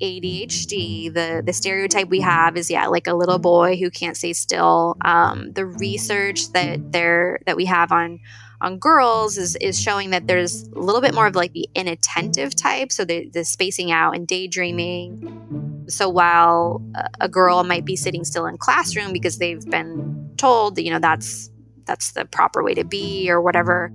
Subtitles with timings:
[0.00, 4.32] ADHD, the the stereotype we have is yeah, like a little boy who can't stay
[4.32, 4.96] still.
[5.04, 8.20] Um, the research that there that we have on
[8.60, 12.54] on girls is is showing that there's a little bit more of like the inattentive
[12.54, 15.84] type, so the the spacing out and daydreaming.
[15.88, 16.82] So while
[17.20, 21.00] a girl might be sitting still in classroom because they've been told that you know
[21.00, 21.50] that's
[21.84, 23.90] that's the proper way to be or whatever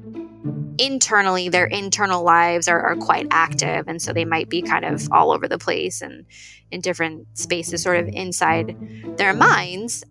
[0.78, 5.08] internally their internal lives are, are, quite active and so they might be kind of
[5.12, 6.26] all over the place and
[6.72, 8.76] in different spaces sort of inside
[9.18, 10.04] their minds.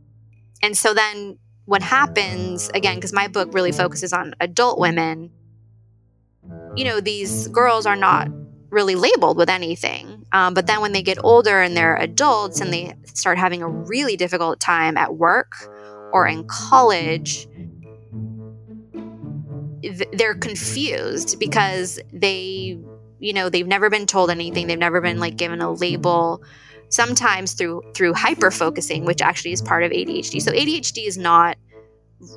[0.63, 1.39] And so then
[1.71, 5.31] what happens again because my book really focuses on adult women
[6.75, 8.29] you know these girls are not
[8.71, 12.73] really labeled with anything um, but then when they get older and they're adults and
[12.73, 15.53] they start having a really difficult time at work
[16.13, 17.47] or in college
[20.13, 22.79] they're confused because they
[23.19, 24.67] you know they've never been told anything.
[24.67, 26.43] They've never been like given a label
[26.89, 31.57] sometimes through through hyper focusing which actually is part of ADHD so ADHD is not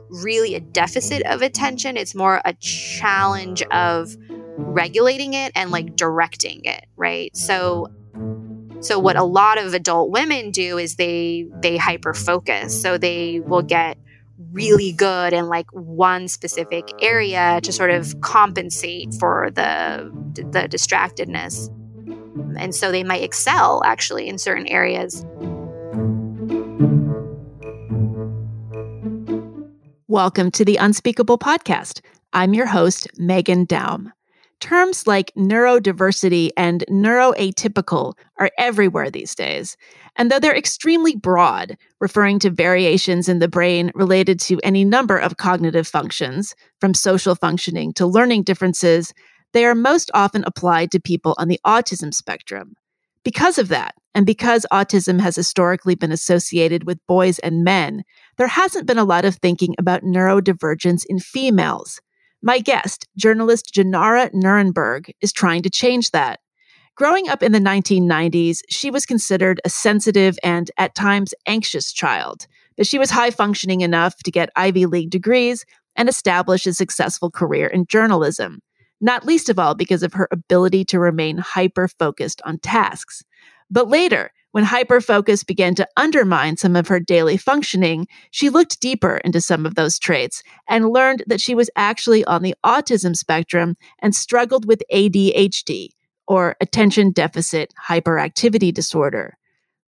[0.09, 1.97] really a deficit of attention.
[1.97, 4.15] It's more a challenge of
[4.57, 7.35] regulating it and like directing it right?
[7.35, 7.89] So
[8.79, 13.39] so what a lot of adult women do is they they hyper focus so they
[13.39, 13.97] will get
[14.51, 21.69] really good in like one specific area to sort of compensate for the the distractedness.
[22.57, 25.25] And so they might excel actually in certain areas.
[30.07, 32.01] Welcome to the unspeakable podcast.
[32.33, 34.11] I'm your host Meghan Daum
[34.63, 39.75] Terms like neurodiversity and neuroatypical are everywhere these days.
[40.15, 45.17] And though they're extremely broad, referring to variations in the brain related to any number
[45.17, 49.13] of cognitive functions, from social functioning to learning differences,
[49.51, 52.75] they are most often applied to people on the autism spectrum.
[53.25, 58.05] Because of that, and because autism has historically been associated with boys and men,
[58.37, 61.99] there hasn't been a lot of thinking about neurodivergence in females.
[62.45, 66.41] My guest, journalist Jenara Nerenberg, is trying to change that.
[66.97, 72.45] Growing up in the 1990s, she was considered a sensitive and at times anxious child,
[72.75, 75.63] but she was high functioning enough to get Ivy League degrees
[75.95, 78.59] and establish a successful career in journalism,
[78.99, 83.23] not least of all because of her ability to remain hyper focused on tasks.
[83.71, 89.17] But later, when hyperfocus began to undermine some of her daily functioning, she looked deeper
[89.25, 93.75] into some of those traits and learned that she was actually on the autism spectrum
[93.99, 95.89] and struggled with ADHD,
[96.27, 99.37] or attention deficit hyperactivity disorder.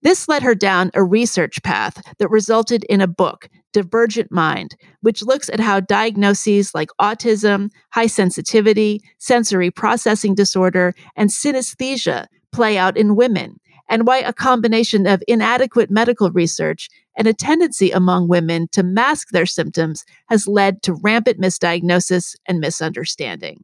[0.02, 5.22] This led her down a research path that resulted in a book, Divergent Mind, which
[5.22, 12.96] looks at how diagnoses like autism, high sensitivity, sensory processing disorder, and synesthesia play out
[12.96, 13.60] in women
[13.94, 19.30] and why a combination of inadequate medical research and a tendency among women to mask
[19.30, 23.64] their symptoms has led to rampant misdiagnosis and misunderstanding.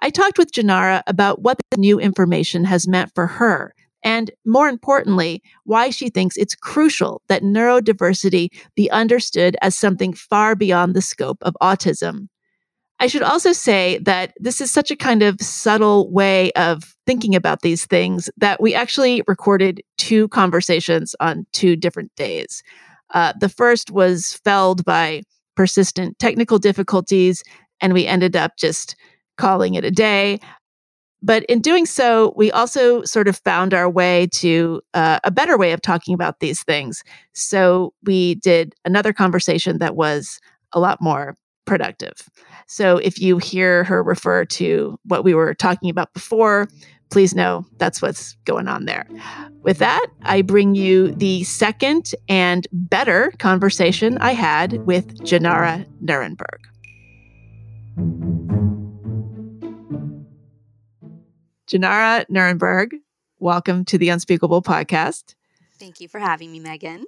[0.00, 3.74] I talked with Jenara about what the new information has meant for her,
[4.04, 10.54] and more importantly, why she thinks it's crucial that neurodiversity be understood as something far
[10.54, 12.28] beyond the scope of autism.
[12.98, 17.34] I should also say that this is such a kind of subtle way of thinking
[17.34, 22.62] about these things that we actually recorded two conversations on two different days.
[23.12, 25.22] Uh, the first was felled by
[25.56, 27.42] persistent technical difficulties,
[27.80, 28.96] and we ended up just
[29.36, 30.40] calling it a day.
[31.22, 35.58] But in doing so, we also sort of found our way to uh, a better
[35.58, 37.02] way of talking about these things.
[37.34, 40.40] So we did another conversation that was
[40.72, 41.34] a lot more
[41.66, 42.28] productive.
[42.66, 46.68] So if you hear her refer to what we were talking about before,
[47.10, 49.06] please know that's what's going on there.
[49.62, 56.62] With that, I bring you the second and better conversation I had with Jenara Nerenberg.
[61.68, 62.92] Jenara Nerenberg,
[63.38, 65.34] welcome to the Unspeakable podcast.
[65.78, 67.02] Thank you for having me, Meghan.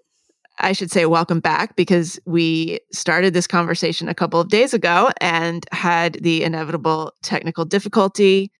[0.60, 5.10] I should say welcome back because we started this conversation a couple of days ago
[5.20, 8.50] and had the inevitable technical difficulty,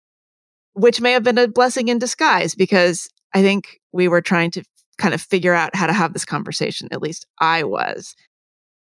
[0.75, 4.63] which may have been a blessing in disguise because I think we were trying to
[4.99, 6.89] kind of figure out how to have this conversation.
[6.93, 8.15] At least I was.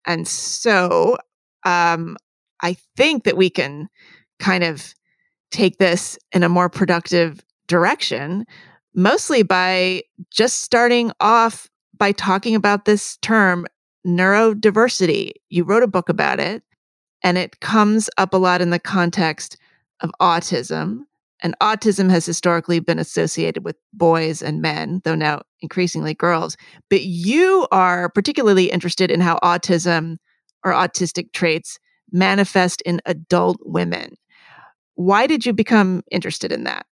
[0.06, 1.16] And so
[1.64, 2.16] um,
[2.62, 3.88] I think that we can
[4.38, 4.94] kind of
[5.50, 8.44] take this in a more productive direction,
[8.94, 11.69] mostly by just starting off
[12.00, 13.66] by talking about this term,
[14.04, 15.32] neurodiversity.
[15.50, 16.64] You wrote a book about it,
[17.22, 19.58] and it comes up a lot in the context
[20.00, 21.00] of autism.
[21.42, 26.56] And autism has historically been associated with boys and men, though now increasingly girls.
[26.88, 30.16] But you are particularly interested in how autism
[30.64, 31.78] or autistic traits
[32.12, 34.16] manifest in adult women.
[34.94, 36.86] Why did you become interested in that?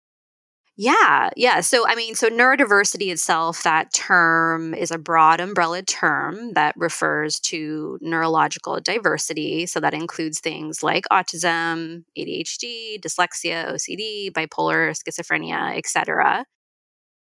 [0.81, 1.61] Yeah, yeah.
[1.61, 7.41] So, I mean, so neurodiversity itself, that term is a broad umbrella term that refers
[7.41, 9.67] to neurological diversity.
[9.67, 16.45] So, that includes things like autism, ADHD, dyslexia, OCD, bipolar, schizophrenia, etc.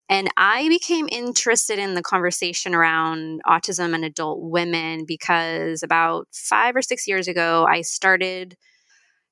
[0.08, 6.76] And I became interested in the conversation around autism and adult women because about five
[6.76, 8.56] or six years ago, I started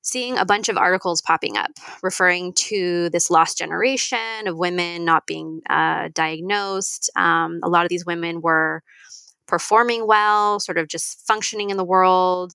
[0.03, 1.71] seeing a bunch of articles popping up
[2.03, 7.09] referring to this lost generation of women not being uh, diagnosed.
[7.15, 8.83] Um, a lot of these women were
[9.47, 12.53] performing well, sort of just functioning in the world.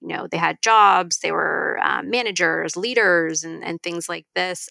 [0.00, 4.68] You know, they had jobs, they were um, managers, leaders, and, and things like this.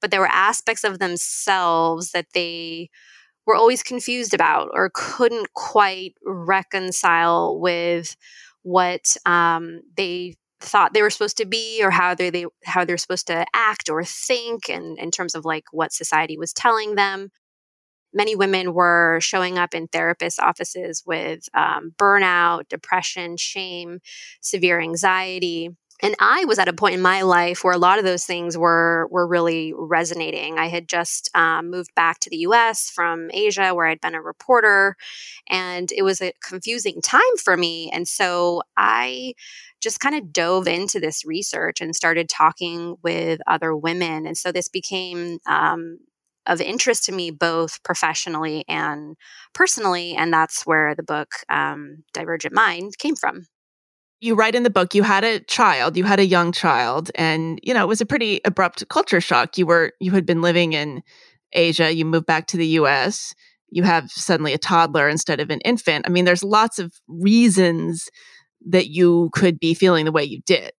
[0.00, 2.90] But there were aspects of themselves that they
[3.46, 8.16] were always confused about or couldn't quite reconcile with
[8.62, 12.96] what um, they thought they were supposed to be or how they, they how they're
[12.96, 17.30] supposed to act or think and in terms of like what society was telling them.
[18.14, 23.98] Many women were showing up in therapist offices with um, burnout depression shame
[24.40, 25.70] severe anxiety
[26.02, 28.56] and I was at a point in my life where a lot of those things
[28.56, 30.58] were were really resonating.
[30.58, 32.90] I had just um, moved back to the U.S.
[32.90, 34.96] from Asia, where I'd been a reporter,
[35.48, 37.90] and it was a confusing time for me.
[37.92, 39.34] And so I
[39.80, 44.52] just kind of dove into this research and started talking with other women, and so
[44.52, 45.98] this became um,
[46.46, 49.16] of interest to me both professionally and
[49.54, 53.46] personally, and that's where the book um, Divergent Mind came from
[54.20, 57.58] you write in the book you had a child you had a young child and
[57.62, 59.58] you know it was a pretty abrupt culture shock.
[59.58, 61.02] You were you had been living in
[61.52, 63.34] asia you moved back to the us
[63.70, 66.06] you have suddenly a toddler instead of an infant.
[66.06, 68.08] I mean there's lots of reasons
[68.68, 70.72] that you could be feeling the way you did.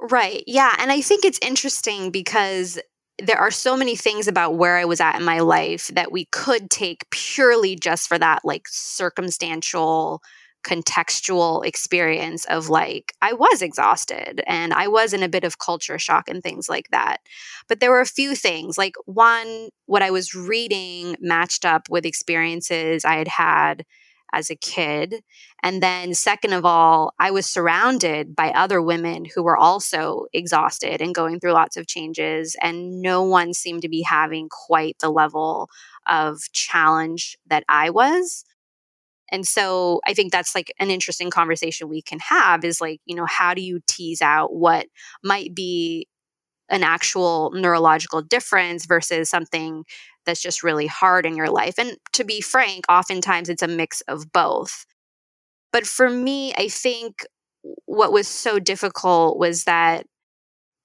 [0.00, 2.78] Right yeah and i think it's interesting because
[3.18, 6.26] there are so many things about where I was at in my life that we
[6.26, 10.22] could take purely just for that like circumstantial
[10.66, 15.98] contextual experience of like I was exhausted and I was in a bit of culture
[15.98, 17.18] shock and things like that.
[17.68, 18.76] But there were a few things.
[18.76, 23.84] Like one, what I was reading matched up with experiences I had had
[24.32, 25.22] as a kid.
[25.62, 31.00] And then, second of all, I was surrounded by other women who were also exhausted
[31.00, 32.56] and going through lots of changes.
[32.60, 35.70] And no one seemed to be having quite the level
[36.08, 38.44] of challenge that I was.
[39.30, 43.16] And so I think that's like an interesting conversation we can have is like, you
[43.16, 44.86] know, how do you tease out what
[45.22, 46.08] might be
[46.68, 49.84] an actual neurological difference versus something
[50.24, 51.78] that's just really hard in your life?
[51.78, 54.86] And to be frank, oftentimes it's a mix of both.
[55.72, 57.26] But for me, I think
[57.86, 60.06] what was so difficult was that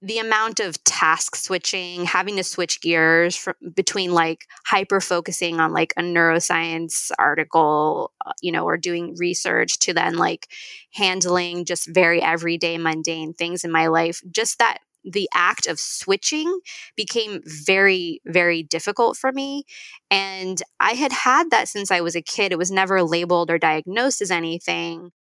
[0.02, 5.74] the amount of task switching, having to switch gears from, between like hyper focusing on
[5.74, 10.48] like a neuroscience article, uh, you know, or doing research to then like
[10.94, 16.60] handling just very everyday mundane things in my life, just that the act of switching
[16.96, 19.66] became very, very difficult for me.
[20.10, 22.52] And I had had that since I was a kid.
[22.52, 25.12] It was never labeled or diagnosed as anything.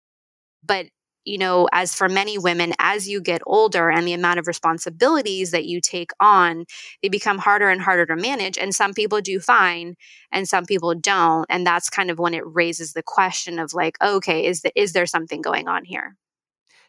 [0.64, 0.86] But
[1.24, 5.50] you know, as for many women, as you get older and the amount of responsibilities
[5.50, 6.64] that you take on,
[7.02, 8.56] they become harder and harder to manage.
[8.56, 9.96] And some people do fine
[10.32, 11.46] and some people don't.
[11.50, 14.92] And that's kind of when it raises the question of like, okay, is, the, is
[14.92, 16.16] there something going on here?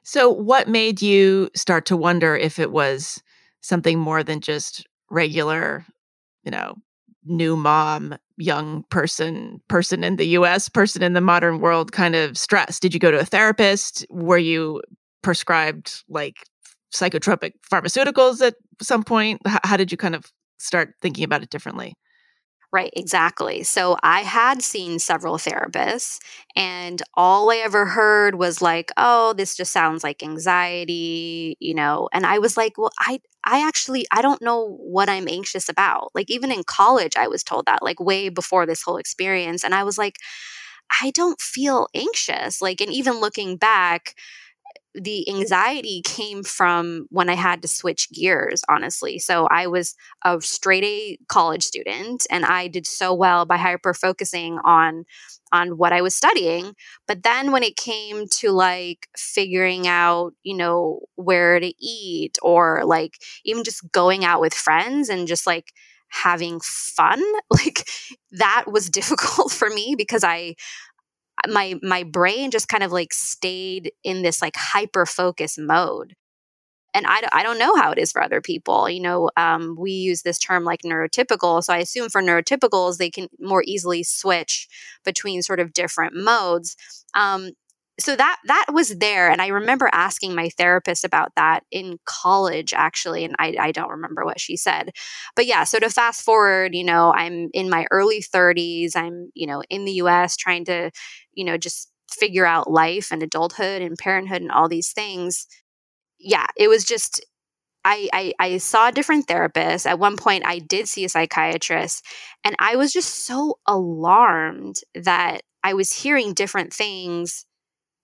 [0.04, 3.22] So, what made you start to wonder if it was
[3.62, 5.86] something more than just regular,
[6.44, 6.76] you know,
[7.26, 12.38] new mom, young person, person in the US, person in the modern world kind of
[12.38, 12.80] stress?
[12.80, 14.06] Did you go to a therapist?
[14.10, 14.82] Were you
[15.22, 16.36] prescribed like
[16.94, 19.42] psychotropic pharmaceuticals at some point?
[19.46, 20.26] how did you kind of
[20.58, 21.94] start thinking about it differently?
[22.74, 23.64] Right, exactly.
[23.64, 26.20] So I had seen several therapists,
[26.56, 32.08] and all I ever heard was like, "Oh, this just sounds like anxiety," you know.
[32.14, 36.12] And I was like, "Well, I I actually I don't know what I'm anxious about."
[36.16, 39.76] Like even in college I was told that like way before this whole experience, and
[39.76, 40.16] I was like,
[41.02, 44.16] "I don't feel anxious." Like and even looking back,
[44.94, 49.20] the anxiety came from when I had to switch gears, honestly.
[49.20, 53.94] So I was a straight A college student and I did so well by hyper
[53.94, 55.06] focusing on
[55.54, 56.74] on what I was studying.
[57.08, 62.84] But then when it came to like figuring out, you know, where to eat or
[62.86, 65.74] like even just going out with friends and just like
[66.10, 67.22] having fun,
[67.52, 67.88] like
[68.32, 70.56] that was difficult for me because I
[71.48, 76.16] my my brain just kind of like stayed in this like hyper focus mode.
[76.94, 79.92] And I, I don't know how it is for other people you know um, we
[79.92, 84.68] use this term like neurotypical so i assume for neurotypicals they can more easily switch
[85.06, 86.76] between sort of different modes.
[87.14, 87.52] Um,
[88.00, 92.74] so that that was there and i remember asking my therapist about that in college
[92.74, 94.92] actually and I, I don't remember what she said.
[95.36, 99.46] But yeah so to fast forward you know i'm in my early 30s i'm you
[99.48, 100.92] know in the us trying to
[101.34, 105.48] you know just figure out life and adulthood and parenthood and all these things
[106.20, 107.24] yeah it was just
[107.84, 109.86] I, I, I saw different therapists.
[109.86, 112.06] At one point, I did see a psychiatrist,
[112.44, 117.46] and I was just so alarmed that I was hearing different things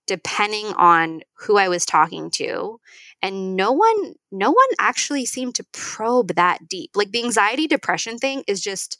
[0.07, 2.79] depending on who I was talking to.
[3.22, 6.91] And no one, no one actually seemed to probe that deep.
[6.96, 8.98] Like the anxiety depression thing is just,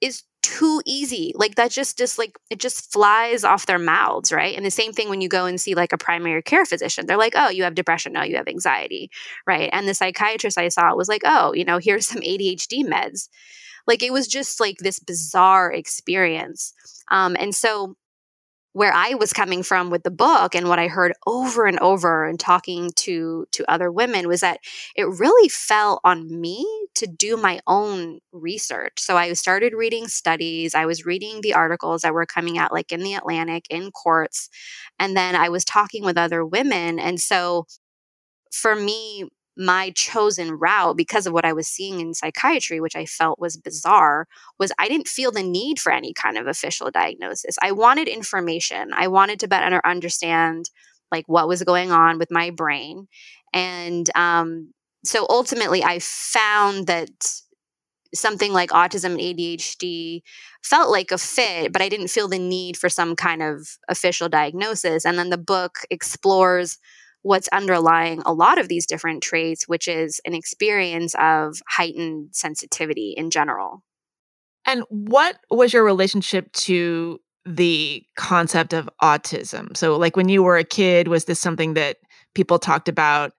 [0.00, 1.32] is too easy.
[1.34, 4.56] Like that just, just like, it just flies off their mouths, right?
[4.56, 7.16] And the same thing when you go and see like a primary care physician, they're
[7.16, 8.12] like, oh, you have depression.
[8.12, 9.10] No, you have anxiety,
[9.46, 9.68] right?
[9.72, 13.28] And the psychiatrist I saw was like, oh, you know, here's some ADHD meds.
[13.86, 16.72] Like it was just like this bizarre experience.
[17.10, 17.96] Um, and so
[18.78, 22.24] where I was coming from with the book and what I heard over and over
[22.24, 24.60] and talking to to other women was that
[24.94, 29.00] it really fell on me to do my own research.
[29.00, 32.92] So I started reading studies, I was reading the articles that were coming out like
[32.92, 34.48] in the Atlantic in Quartz,
[34.96, 37.66] and then I was talking with other women and so
[38.52, 43.04] for me my chosen route because of what I was seeing in psychiatry, which I
[43.04, 44.26] felt was bizarre,
[44.58, 47.56] was I didn't feel the need for any kind of official diagnosis.
[47.60, 48.92] I wanted information.
[48.94, 50.70] I wanted to better understand
[51.10, 53.08] like what was going on with my brain.
[53.52, 54.72] And um,
[55.04, 57.10] so ultimately, I found that
[58.14, 60.22] something like autism and ADHD
[60.62, 64.28] felt like a fit, but I didn't feel the need for some kind of official
[64.28, 65.04] diagnosis.
[65.04, 66.78] And then the book explores
[67.22, 73.14] what's underlying a lot of these different traits, which is an experience of heightened sensitivity
[73.16, 73.82] in general.
[74.64, 79.76] And what was your relationship to the concept of autism?
[79.76, 81.96] So, like when you were a kid, was this something that
[82.34, 83.32] people talked about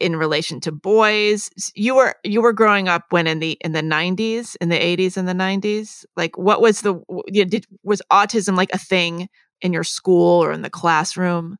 [0.00, 1.50] in relation to boys?
[1.74, 5.16] You were you were growing up when in the in the 90s, in the 80s
[5.16, 6.04] and the 90s.
[6.16, 6.94] Like, what was the
[7.28, 9.28] you know, did was autism like a thing
[9.60, 11.56] in your school or in the classroom?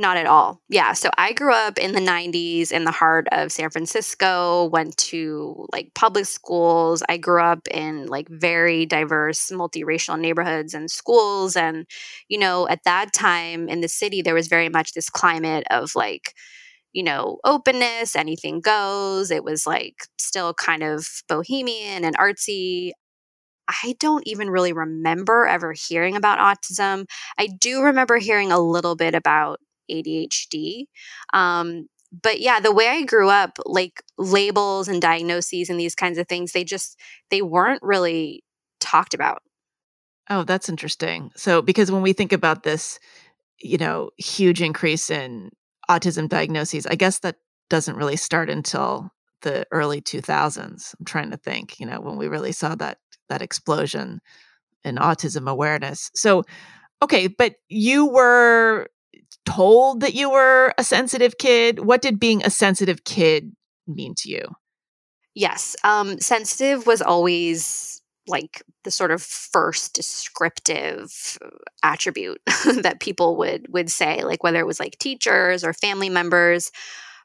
[0.00, 0.62] Not at all.
[0.68, 0.92] Yeah.
[0.92, 5.66] So I grew up in the 90s in the heart of San Francisco, went to
[5.72, 7.02] like public schools.
[7.08, 11.56] I grew up in like very diverse, multiracial neighborhoods and schools.
[11.56, 11.84] And,
[12.28, 15.96] you know, at that time in the city, there was very much this climate of
[15.96, 16.32] like,
[16.92, 19.32] you know, openness, anything goes.
[19.32, 22.92] It was like still kind of bohemian and artsy.
[23.68, 27.06] I don't even really remember ever hearing about autism.
[27.38, 29.60] I do remember hearing a little bit about
[29.90, 30.84] ADHD.
[31.32, 31.86] Um,
[32.22, 36.26] but yeah, the way I grew up, like labels and diagnoses and these kinds of
[36.26, 36.98] things, they just
[37.30, 38.42] they weren't really
[38.80, 39.42] talked about.
[40.30, 41.30] Oh, that's interesting.
[41.36, 42.98] So because when we think about this,
[43.60, 45.50] you know, huge increase in
[45.90, 47.36] autism diagnoses, I guess that
[47.70, 49.10] doesn't really start until
[49.42, 50.94] the early 2000s.
[50.98, 54.20] I'm trying to think, you know, when we really saw that that explosion
[54.84, 56.10] in autism awareness.
[56.14, 56.44] So
[57.02, 58.88] okay, but you were
[59.46, 61.80] told that you were a sensitive kid?
[61.80, 63.52] What did being a sensitive kid
[63.86, 64.42] mean to you?
[65.34, 65.76] Yes.
[65.84, 67.98] Um, sensitive was always
[68.28, 71.38] like the sort of first descriptive
[71.82, 72.40] attribute
[72.82, 76.70] that people would would say like whether it was like teachers or family members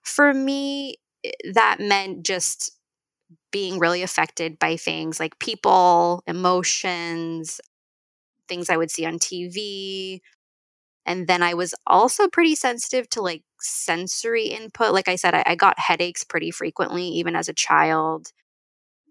[0.02, 2.72] for me eh, that meant just
[3.52, 7.60] being really affected by things like people emotions
[8.48, 10.22] things i would see on tv
[11.06, 14.94] and then I was also pretty sensitive to like sensory input.
[14.94, 18.28] Like I said, I, I, got headaches pretty frequently, even as a child.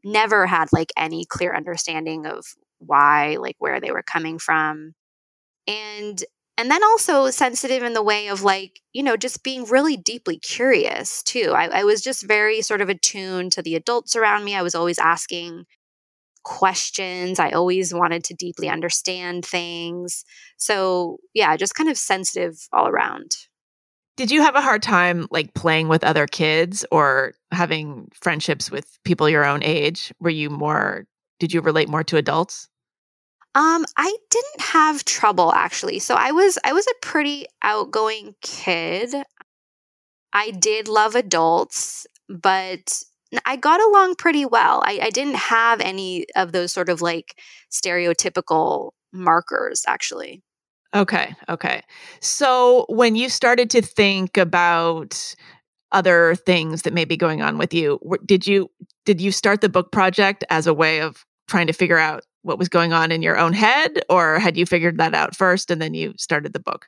[0.05, 2.45] Never had like any clear understanding of
[2.79, 4.95] why, like where they were coming from.
[5.67, 6.23] And
[6.59, 10.39] and then also sensitive in the way of like, you know, just being really deeply
[10.39, 11.53] curious too.
[11.57, 14.55] I, I was just very sort of attuned to the adults around me.
[14.55, 15.65] I was always asking
[16.45, 17.39] questions.
[17.39, 20.25] I always wanted to deeply understand things.
[20.57, 23.33] So, yeah, just kind of sensitive all around.
[24.17, 28.99] Did you have a hard time like playing with other kids or having friendships with
[29.05, 30.13] people your own age?
[30.21, 31.07] Were you more
[31.41, 32.69] did you relate more to adults?
[33.55, 35.99] Um, I didn't have trouble actually.
[35.99, 39.15] So I was I was a pretty outgoing kid.
[40.33, 43.03] I did love adults, but
[43.47, 44.83] I got along pretty well.
[44.85, 47.39] I, I didn't have any of those sort of like
[47.71, 50.43] stereotypical markers actually.
[50.95, 51.35] Okay.
[51.49, 51.83] Okay.
[52.21, 55.35] So when you started to think about
[55.91, 58.71] other things that may be going on with you, did you
[59.05, 62.59] did you start the book project as a way of trying to figure out what
[62.59, 65.81] was going on in your own head or had you figured that out first and
[65.81, 66.87] then you started the book?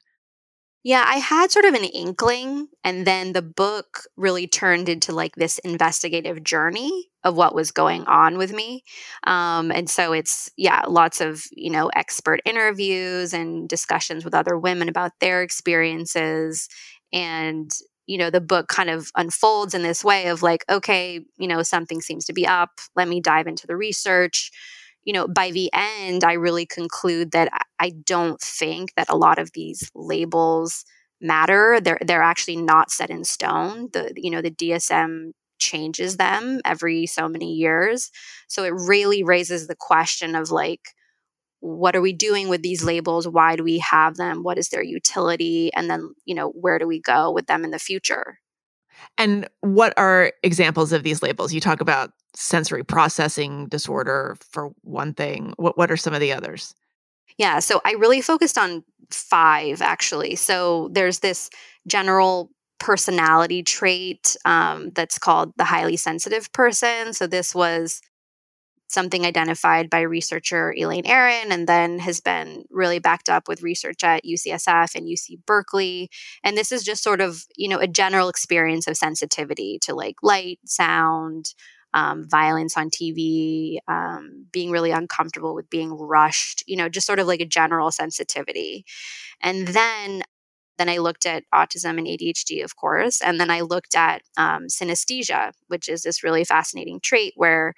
[0.87, 5.35] Yeah, I had sort of an inkling, and then the book really turned into like
[5.35, 8.85] this investigative journey of what was going on with me.
[9.27, 14.59] Um, and so it's, yeah, lots of, you know, expert interviews and discussions with other
[14.59, 16.69] women about their experiences.
[17.15, 17.71] And,
[18.07, 21.63] you know, the book kind of unfolds in this way of like, okay, you know,
[21.63, 22.73] something seems to be up.
[22.95, 24.51] Let me dive into the research
[25.05, 29.39] you know, by the end, I really conclude that I don't think that a lot
[29.39, 30.85] of these labels
[31.21, 31.81] matter.
[31.81, 33.91] They're they're actually not set in stone.
[33.93, 38.11] The you know the DSM changes them every so many years,
[38.49, 40.81] so it really raises the question of like,
[41.61, 43.27] what are we doing with these labels?
[43.29, 44.43] Why do we have them?
[44.43, 45.73] What is their utility?
[45.75, 48.41] And then you know where do we go with them in the future?
[49.19, 51.53] And what are examples of these labels?
[51.53, 55.55] You talk about sensory processing disorder for one thing.
[55.57, 56.75] What what are some of the others?
[57.39, 60.37] Yeah, so I really focused on five actually.
[60.37, 61.51] So there's this
[61.87, 67.13] general personality trait um, that's called the highly sensitive person.
[67.13, 68.03] So this was
[68.95, 74.03] something identified by researcher Elaine Aron and then has been really backed up with research
[74.05, 76.09] at UCSF and UC Berkeley.
[76.43, 80.17] And this is just sort of, you know, a general experience of sensitivity to like
[80.23, 81.55] light, sound,
[81.93, 87.21] um, violence on TV, um, being really uncomfortable with being rushed, you know, just sort
[87.21, 88.85] of like a general sensitivity.
[89.41, 90.23] And then
[90.77, 93.21] then I looked at autism and ADHD, of course.
[93.21, 97.75] And then I looked at um, synesthesia, which is this really fascinating trait where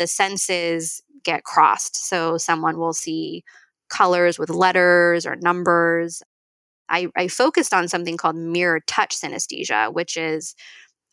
[0.00, 2.08] the senses get crossed.
[2.08, 3.44] So someone will see
[3.90, 6.22] colors with letters or numbers.
[6.88, 10.54] I, I focused on something called mirror touch synesthesia, which is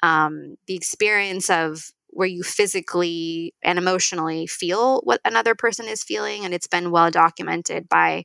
[0.02, 6.46] um, the experience of where you physically and emotionally feel what another person is feeling.
[6.46, 8.24] And it's been well documented by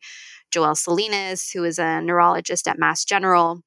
[0.53, 3.62] Joel Salinas, who is a neurologist at Mass General.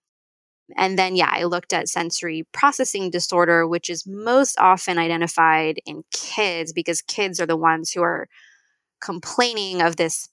[0.75, 6.03] And then, yeah, I looked at sensory processing disorder, which is most often identified in
[6.11, 8.27] kids because kids are the ones who are
[9.01, 10.29] complaining of this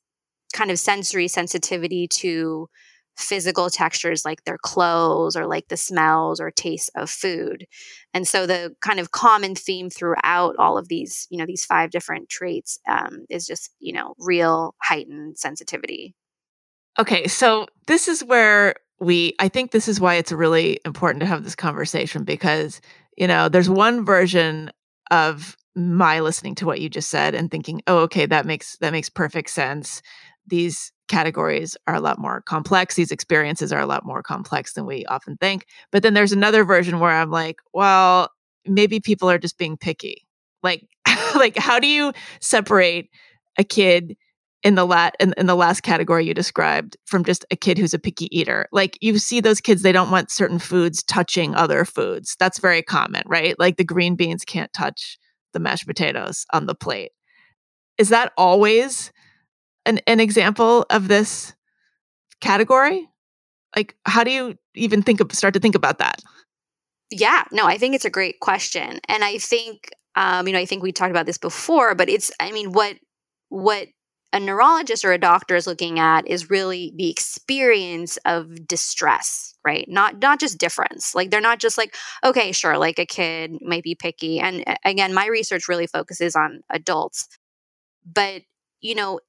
[0.54, 2.68] kind of sensory sensitivity to
[3.16, 7.66] physical textures like their clothes or like the smells or tastes of food.
[8.14, 11.90] And so the kind of common theme throughout all of these, you know, these five
[11.90, 16.14] different traits um, is just, you know, real heightened sensitivity.
[16.98, 21.26] Okay, so this is where we I think this is why it's really important to
[21.26, 22.80] have this conversation because,
[23.16, 24.70] you know, there's one version
[25.10, 28.92] of my listening to what you just said and thinking, "Oh, okay, that makes that
[28.92, 30.02] makes perfect sense."
[30.46, 32.94] These categories are a lot more complex.
[32.94, 35.66] These experiences are a lot more complex than we often think.
[35.90, 38.28] But then there's another version where I'm like, well,
[38.66, 40.26] maybe people are just being picky.
[40.62, 40.86] Like,
[41.34, 43.10] like how do you separate
[43.58, 44.16] a kid
[44.62, 47.94] in the lat in, in the last category you described from just a kid who's
[47.94, 48.66] a picky eater?
[48.72, 52.36] Like you see those kids, they don't want certain foods touching other foods.
[52.38, 53.58] That's very common, right?
[53.58, 55.18] Like the green beans can't touch
[55.52, 57.12] the mashed potatoes on the plate.
[57.98, 59.12] Is that always
[59.84, 61.54] an, an example of this
[62.40, 63.08] category?
[63.74, 66.20] Like, how do you even think of start to think about that?
[67.10, 70.64] Yeah, no, I think it's a great question, and I think, um, you know, I
[70.64, 72.96] think we talked about this before, but it's, I mean, what
[73.48, 73.88] what
[74.32, 79.86] a neurologist or a doctor is looking at is really the experience of distress right?
[79.88, 81.14] Not not just difference.
[81.14, 84.40] Like they're not just like okay sure like a kid might be picky.
[84.40, 87.28] And again my research really focuses on adults.
[88.04, 88.42] But
[88.80, 89.20] you know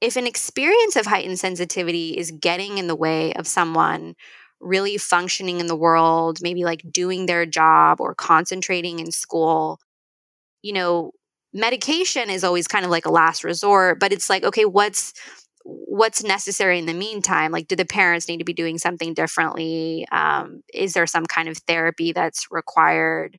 [0.00, 4.14] if an experience of heightened sensitivity is getting in the way of someone
[4.60, 9.78] really functioning in the world, maybe like doing their job or concentrating in school,
[10.62, 11.12] you know,
[11.54, 15.14] medication is always kind of like a last resort, but it's like, okay, what's
[15.64, 20.06] what's necessary in the meantime like do the parents need to be doing something differently
[20.12, 23.38] um, is there some kind of therapy that's required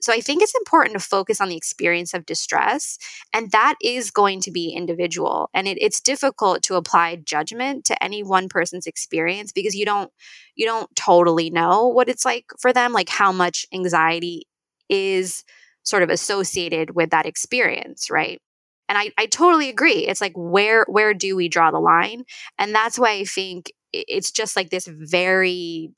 [0.00, 2.98] So I think it's important to focus on the experience of distress,
[3.34, 5.50] and that is going to be individual.
[5.54, 10.12] And it, it's difficult to apply judgment to any one person's experience because you don't
[10.54, 14.46] you don't totally know what it's like for them, like how much anxiety
[14.88, 15.42] is
[15.88, 18.40] sort of associated with that experience, right?
[18.88, 20.06] And I, I totally agree.
[20.06, 22.24] It's like where where do we draw the line?
[22.58, 25.90] And that's why I think it's just like this very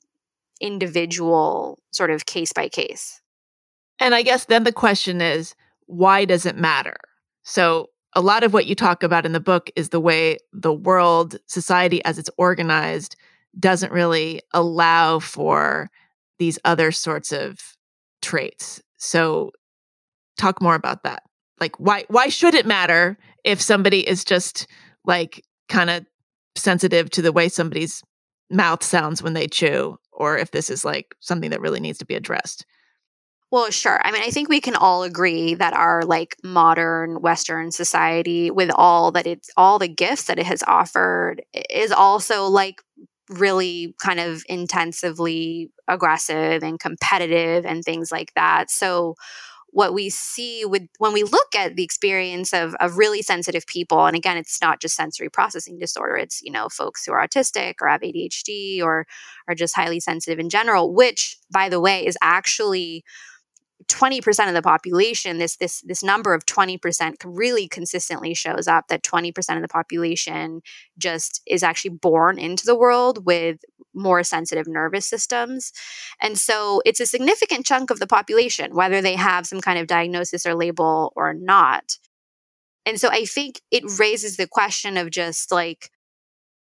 [0.61, 3.21] individual sort of case by case.
[3.99, 5.55] And I guess then the question is,
[5.87, 6.97] why does it matter?
[7.43, 10.73] So a lot of what you talk about in the book is the way the
[10.73, 13.15] world, society as it's organized,
[13.59, 15.89] doesn't really allow for
[16.39, 17.59] these other sorts of
[18.21, 18.81] traits.
[18.97, 19.51] So
[20.41, 21.23] talk more about that
[21.59, 24.67] like why why should it matter if somebody is just
[25.05, 26.05] like kind of
[26.55, 28.03] sensitive to the way somebody's
[28.49, 32.05] mouth sounds when they chew or if this is like something that really needs to
[32.05, 32.65] be addressed
[33.51, 33.99] well, sure.
[34.01, 38.71] I mean, I think we can all agree that our like modern Western society, with
[38.73, 42.81] all that it's all the gifts that it has offered, is also like
[43.27, 48.71] really kind of intensively aggressive and competitive and things like that.
[48.71, 49.15] So,
[49.71, 54.05] what we see with when we look at the experience of, of really sensitive people
[54.05, 57.75] and again it's not just sensory processing disorder it's you know folks who are autistic
[57.81, 59.07] or have adhd or
[59.47, 63.03] are just highly sensitive in general which by the way is actually
[63.87, 69.03] 20% of the population this this this number of 20% really consistently shows up that
[69.03, 70.61] 20% of the population
[70.97, 73.59] just is actually born into the world with
[73.93, 75.71] more sensitive nervous systems
[76.21, 79.87] and so it's a significant chunk of the population whether they have some kind of
[79.87, 81.97] diagnosis or label or not.
[82.85, 85.91] And so i think it raises the question of just like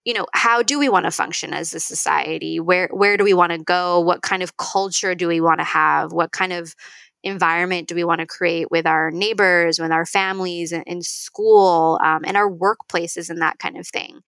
[0.04, 2.58] you know how do we want to function as a society?
[2.58, 4.00] Where where do we want to go?
[4.00, 6.12] What kind of culture do we want to have?
[6.12, 6.74] What kind of
[7.22, 12.22] environment do we want to create with our neighbors with our families in, school um,
[12.24, 14.20] and our workplaces and that kind of thing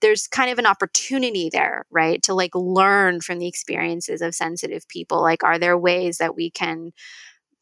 [0.00, 4.86] there's kind of an opportunity there right to like learn from the experiences of sensitive
[4.88, 5.20] people.
[5.22, 6.92] Like are there ways that we can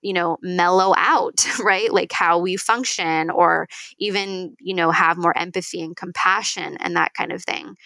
[0.00, 3.66] you know mellow out right like how we function or
[3.98, 7.76] even you know have more empathy and compassion and that kind of thing?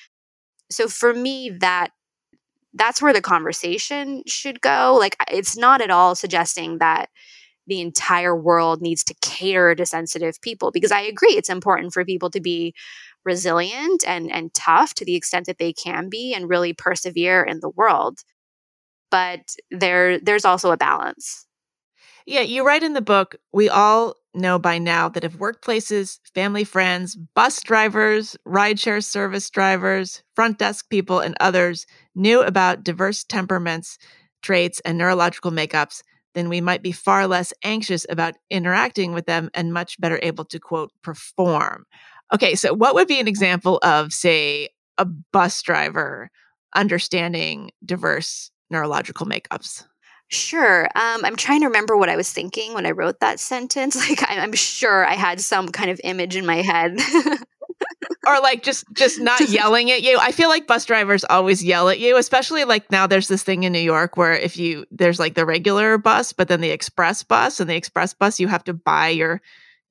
[0.71, 1.91] So for me that
[2.75, 4.97] that's where the conversation should go.
[4.99, 7.11] Like it's not at all suggesting that
[7.67, 12.05] the entire world needs to cater to sensitive people because i agree it's important for
[12.05, 12.75] people to be
[13.25, 17.61] resilient and and tough to the extent that they can be and really persevere in
[17.61, 18.21] the world
[19.11, 21.47] but there there's also a balance
[22.27, 26.65] yeah, you write in the book, we all know by now that if workplaces, family
[26.65, 33.99] friends, bus drivers, rideshare service drivers, front desk people, and others knew about diverse temperaments,
[34.41, 36.03] traits, and neurological makeups,
[36.35, 40.45] then we might be far less anxious about interacting with them and much better able
[40.47, 41.85] to, quote, perform.
[42.33, 46.31] Okay, so what would be an example of, say, a bus driver
[46.75, 49.85] understanding diverse neurological makeups?
[50.29, 50.85] Sure.
[50.95, 53.97] Um, I'm trying to remember what I was thinking when I wrote that sentence.
[54.09, 56.99] Like, I'm sure I had some kind of image in my head.
[58.27, 60.19] or like just just not yelling at you.
[60.19, 63.65] I feel like bus drivers always yell at you, especially like now there's this thing
[63.65, 67.23] in New York where if you there's like the regular bus, but then the express
[67.23, 69.43] bus and the express bus you have to buy your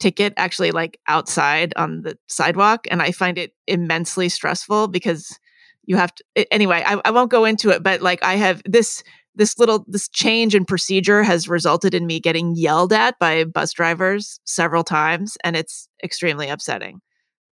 [0.01, 5.37] ticket actually like outside on the sidewalk and I find it immensely stressful because
[5.83, 9.03] you have to anyway, I, I won't go into it, but like I have this
[9.35, 13.71] this little this change in procedure has resulted in me getting yelled at by bus
[13.71, 16.99] drivers several times and it's extremely upsetting.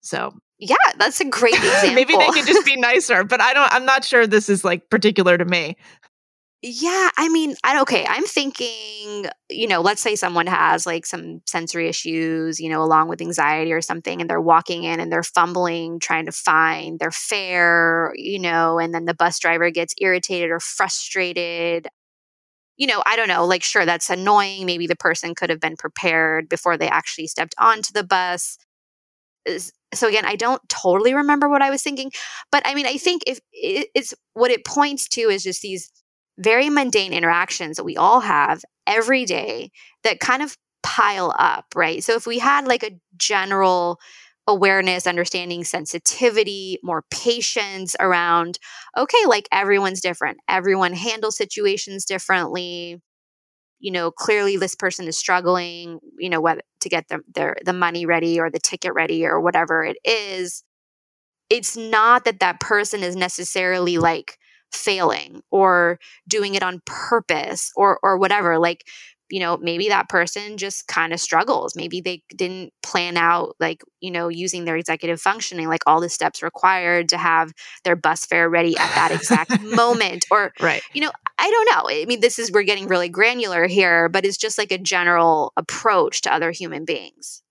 [0.01, 3.71] So yeah that's a great example maybe they can just be nicer but i don't
[3.75, 5.77] i'm not sure this is like particular to me
[6.63, 11.43] yeah, I mean, I okay, I'm thinking, you know, let's say someone has like some
[11.47, 15.23] sensory issues, you know, along with anxiety or something and they're walking in and they're
[15.23, 20.51] fumbling trying to find their fare, you know, and then the bus driver gets irritated
[20.51, 21.89] or frustrated.
[22.77, 25.77] You know, I don't know, like sure that's annoying, maybe the person could have been
[25.77, 28.59] prepared before they actually stepped onto the bus.
[29.95, 32.11] So again, I don't totally remember what I was thinking,
[32.51, 35.91] but I mean, I think if it's what it points to is just these
[36.39, 39.71] very mundane interactions that we all have every day
[40.05, 42.03] that kind of pile up, right?
[42.05, 43.99] So if we had like a general
[44.47, 48.59] awareness, understanding sensitivity, more patience around,
[48.97, 50.39] okay, like everyone's different.
[50.49, 53.03] Everyone handles situations differently.
[53.81, 57.73] You know, clearly this person is struggling, you know, whether to get them their the
[57.73, 60.63] money ready or the ticket ready or whatever it is.
[61.51, 64.39] It's not that that person is necessarily like
[64.73, 65.99] failing or
[66.29, 68.85] doing it on purpose or or whatever like
[69.31, 71.75] you know, maybe that person just kind of struggles.
[71.75, 76.09] Maybe they didn't plan out, like, you know, using their executive functioning, like all the
[76.09, 77.53] steps required to have
[77.85, 80.27] their bus fare ready at that exact moment.
[80.31, 80.83] Or, right.
[80.93, 81.91] you know, I don't know.
[81.91, 85.53] I mean, this is, we're getting really granular here, but it's just like a general
[85.57, 87.43] approach to other human beings.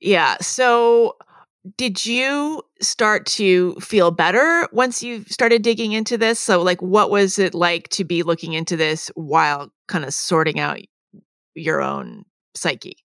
[0.00, 0.36] Yeah.
[0.40, 1.16] So,
[1.76, 6.40] did you start to feel better once you started digging into this?
[6.40, 10.58] So, like, what was it like to be looking into this while kind of sorting
[10.58, 10.78] out
[11.54, 12.96] your own psyche?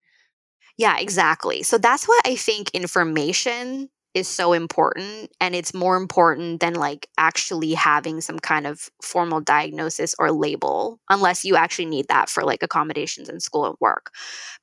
[0.77, 1.63] Yeah, exactly.
[1.63, 5.29] So, that's what I think information is so important.
[5.39, 10.99] And it's more important than like actually having some kind of formal diagnosis or label,
[11.09, 14.11] unless you actually need that for like accommodations in school and work.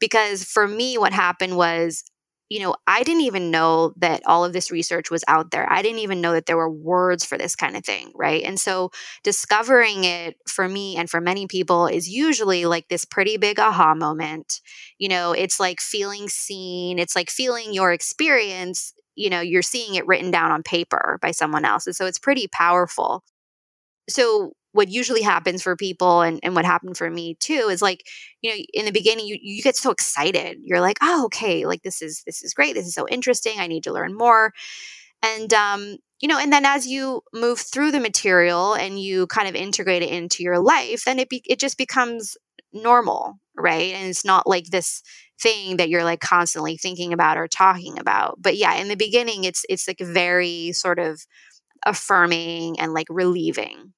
[0.01, 2.03] Because for me, what happened was
[2.51, 5.71] you know, I didn't even know that all of this research was out there.
[5.71, 8.43] I didn't even know that there were words for this kind of thing, right?
[8.43, 8.91] And so
[9.23, 13.95] discovering it for me and for many people is usually like this pretty big aha
[13.95, 14.61] moment.
[14.99, 19.95] You know, it's like feeling seen, it's like feeling your experience, you know, you're seeing
[19.95, 21.87] it written down on paper by someone else.
[21.87, 23.25] And so it's pretty powerful.
[24.09, 28.05] So what usually happens for people and, and what happened for me too is like
[28.43, 30.59] you know in the beginning you, you get so excited.
[30.63, 32.75] You're like oh okay like this is this is great.
[32.75, 33.55] This is so interesting.
[33.59, 34.53] I need to learn more.
[35.23, 39.49] And um you know and then as you move through the material and you kind
[39.49, 42.37] of integrate it into your life then it be, it just becomes
[42.73, 43.95] normal right?
[43.95, 45.01] And it's not like this
[45.41, 48.39] thing that you're like constantly thinking about or talking about.
[48.43, 51.21] But yeah in the beginning it's it's like very sort of
[51.87, 53.93] affirming and like relieving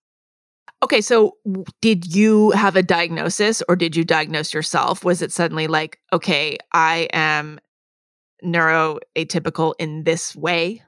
[0.83, 1.37] Okay, so
[1.81, 5.05] did you have a diagnosis or did you diagnose yourself?
[5.05, 7.59] Was it suddenly like, okay, I am
[8.45, 10.83] neuroatypical in this way?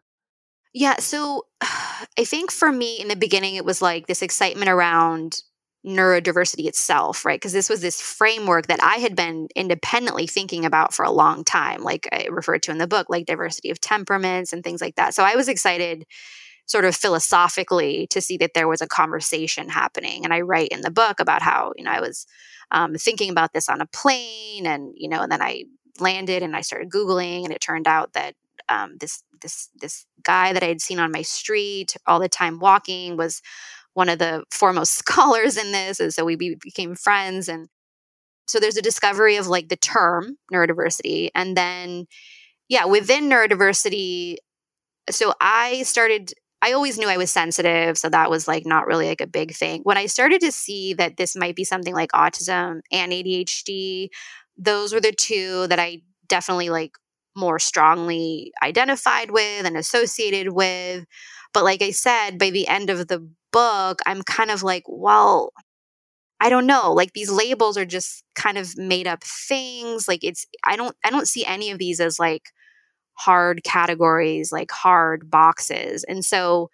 [0.74, 5.42] Yeah, so I think for me in the beginning, it was like this excitement around
[5.86, 7.40] neurodiversity itself, right?
[7.40, 11.44] Because this was this framework that I had been independently thinking about for a long
[11.44, 14.96] time, like I referred to in the book, like diversity of temperaments and things like
[14.96, 15.14] that.
[15.14, 16.04] So I was excited
[16.68, 20.24] sort of philosophically to see that there was a conversation happening.
[20.24, 22.26] And I write in the book about how, you know, I was
[22.70, 25.64] um, thinking about this on a plane and, you know, and then I
[25.98, 28.34] landed and I started Googling and it turned out that
[28.68, 32.58] um, this, this, this guy that I had seen on my street all the time
[32.58, 33.40] walking was
[33.94, 36.00] one of the foremost scholars in this.
[36.00, 37.48] And so we be, became friends.
[37.48, 37.68] And
[38.46, 41.30] so there's a discovery of like the term neurodiversity.
[41.34, 42.06] And then,
[42.68, 44.36] yeah, within neurodiversity,
[45.10, 49.06] so I started I always knew I was sensitive, so that was like not really
[49.08, 49.82] like a big thing.
[49.84, 54.10] When I started to see that this might be something like autism and ADHD,
[54.56, 56.92] those were the two that I definitely like
[57.36, 61.04] more strongly identified with and associated with.
[61.54, 65.52] But like I said, by the end of the book, I'm kind of like, well,
[66.40, 66.92] I don't know.
[66.92, 70.06] Like these labels are just kind of made up things.
[70.08, 72.44] Like it's I don't I don't see any of these as like
[73.18, 76.04] hard categories, like hard boxes.
[76.04, 76.70] And so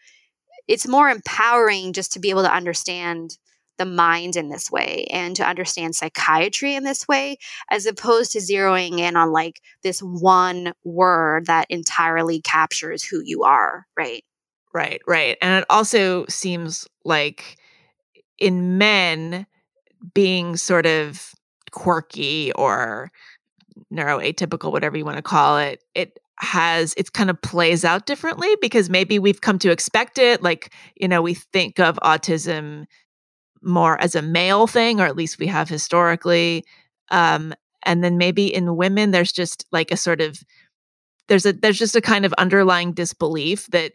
[0.69, 3.39] it's more empowering just to be able to understand
[3.79, 7.39] the mind in this way and to understand psychiatry in this way,
[7.71, 13.43] as opposed to zeroing in on like this one word that entirely captures who you
[13.43, 14.23] are, right?
[14.73, 15.37] Right, right.
[15.43, 17.57] And it also seems like
[18.39, 19.47] in men
[20.13, 21.35] being sort of
[21.71, 23.11] quirky or
[23.93, 28.57] neuroatypical, whatever you want to call it, it has it kind of plays out differently
[28.61, 32.85] because maybe we've come to expect it like you know we think of autism
[33.63, 36.65] more as a male thing or at least we have historically
[37.11, 40.43] um and then maybe in women there's just like a sort of
[41.29, 43.93] there's a there's just a kind of underlying disbelief that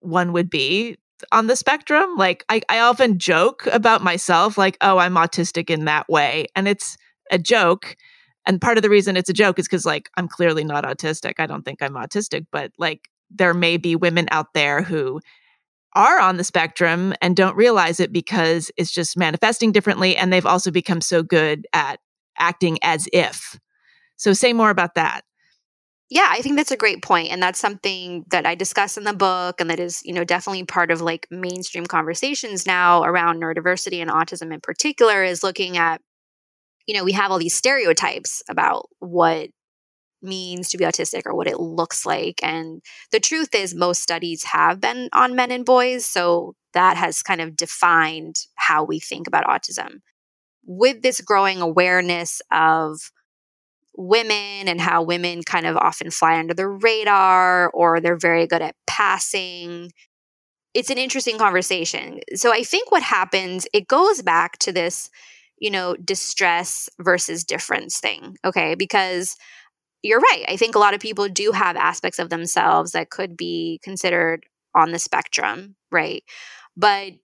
[0.00, 0.96] one would be
[1.32, 2.16] on the spectrum.
[2.16, 6.68] Like I, I often joke about myself like oh i'm autistic in that way and
[6.68, 6.96] it's
[7.30, 7.96] a joke
[8.48, 11.34] and part of the reason it's a joke is because like i'm clearly not autistic.
[11.38, 15.20] I don't think i'm autistic but like there may be women out there who
[15.94, 20.46] are on the spectrum and don't realize it because it's just manifesting differently and they've
[20.46, 21.98] also become so good at
[22.38, 23.58] acting as if.
[24.16, 25.22] So say more about that.
[26.10, 29.12] Yeah i think that's a great point and that's something that i discuss in the
[29.12, 34.00] book and that is you know definitely part of like mainstream conversations now around neurodiversity
[34.00, 36.00] and autism in particular is looking at
[36.88, 39.50] you know, we have all these stereotypes about what
[40.22, 42.40] means to be autistic or what it looks like.
[42.42, 42.80] And
[43.12, 46.06] the truth is, most studies have been on men and boys.
[46.06, 50.00] So that has kind of defined how we think about autism.
[50.64, 52.98] With this growing awareness of
[53.94, 58.62] women and how women kind of often fly under the radar or they're very good
[58.62, 59.92] at passing,
[60.72, 62.20] it's an interesting conversation.
[62.34, 65.10] So I think what happens, it goes back to this
[65.60, 68.36] you know, distress versus difference thing.
[68.44, 68.74] Okay.
[68.74, 69.36] Because
[70.02, 70.44] you're right.
[70.48, 74.44] I think a lot of people do have aspects of themselves that could be considered
[74.74, 76.22] on the spectrum, right?
[76.76, 77.14] But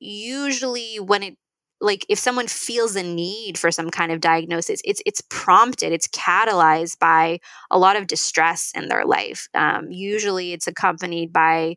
[0.00, 1.34] usually when it
[1.80, 6.08] like if someone feels a need for some kind of diagnosis it's it's prompted it's
[6.08, 7.38] catalyzed by
[7.70, 11.74] a lot of distress in their life um, usually it's accompanied by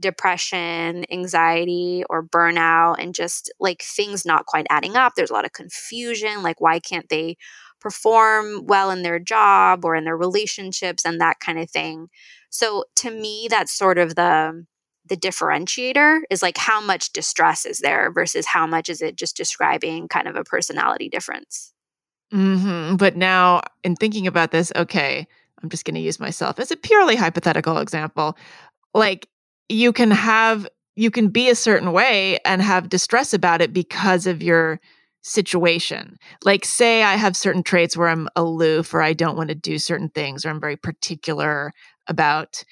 [0.00, 5.44] depression anxiety or burnout and just like things not quite adding up there's a lot
[5.44, 7.36] of confusion like why can't they
[7.80, 12.08] perform well in their job or in their relationships and that kind of thing
[12.50, 14.64] so to me that's sort of the
[15.10, 19.36] the differentiator is like how much distress is there versus how much is it just
[19.36, 21.74] describing kind of a personality difference.
[22.32, 22.96] Mm-hmm.
[22.96, 25.26] But now, in thinking about this, okay,
[25.60, 28.38] I'm just going to use myself as a purely hypothetical example.
[28.94, 29.28] Like,
[29.70, 34.26] you can have, you can be a certain way and have distress about it because
[34.26, 34.80] of your
[35.22, 36.18] situation.
[36.44, 39.78] Like, say I have certain traits where I'm aloof or I don't want to do
[39.78, 41.72] certain things or I'm very particular
[42.08, 42.64] about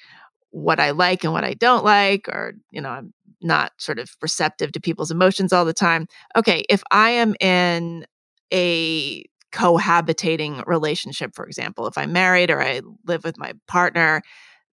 [0.51, 4.09] what I like and what I don't like, or, you know, I'm not sort of
[4.21, 6.07] receptive to people's emotions all the time.
[6.35, 8.05] Okay, if I am in
[8.51, 14.21] a cohabitating relationship, for example, if I'm married or I live with my partner,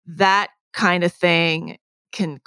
[0.06, 1.76] that kind of thing
[2.16, 2.40] can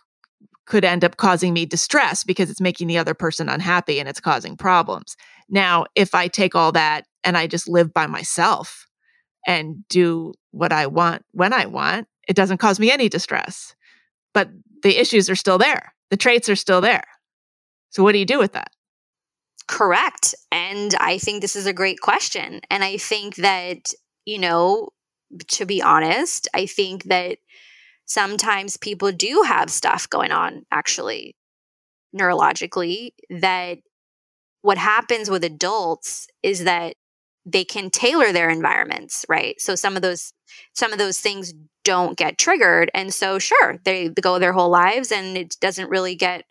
[0.65, 4.19] could end up causing me distress because it's making the other person unhappy and it's
[4.19, 5.15] causing problems.
[5.49, 8.87] Now, if I take all that and I just live by myself
[9.47, 13.75] and do what I want when I want, it doesn't cause me any distress.
[14.31, 14.49] But
[14.83, 15.93] the issues are still there.
[16.11, 17.03] The traits are still there.
[17.89, 18.71] So what do you do with that?
[19.67, 20.35] Correct.
[20.51, 22.61] And I think this is a great question.
[22.69, 23.91] And I think that,
[24.25, 24.89] you know,
[25.47, 27.39] to be honest, I think that
[28.09, 31.35] sometimes people do have stuff going on actually
[32.17, 33.77] neurologically that
[34.61, 36.95] what happens with adults is that
[37.45, 39.61] they can tailor their environments, right?
[39.61, 40.33] So some of those
[40.73, 41.53] some of those things
[41.85, 42.91] don't get triggered.
[42.93, 46.45] And so sure, they go their whole lives and it doesn't really get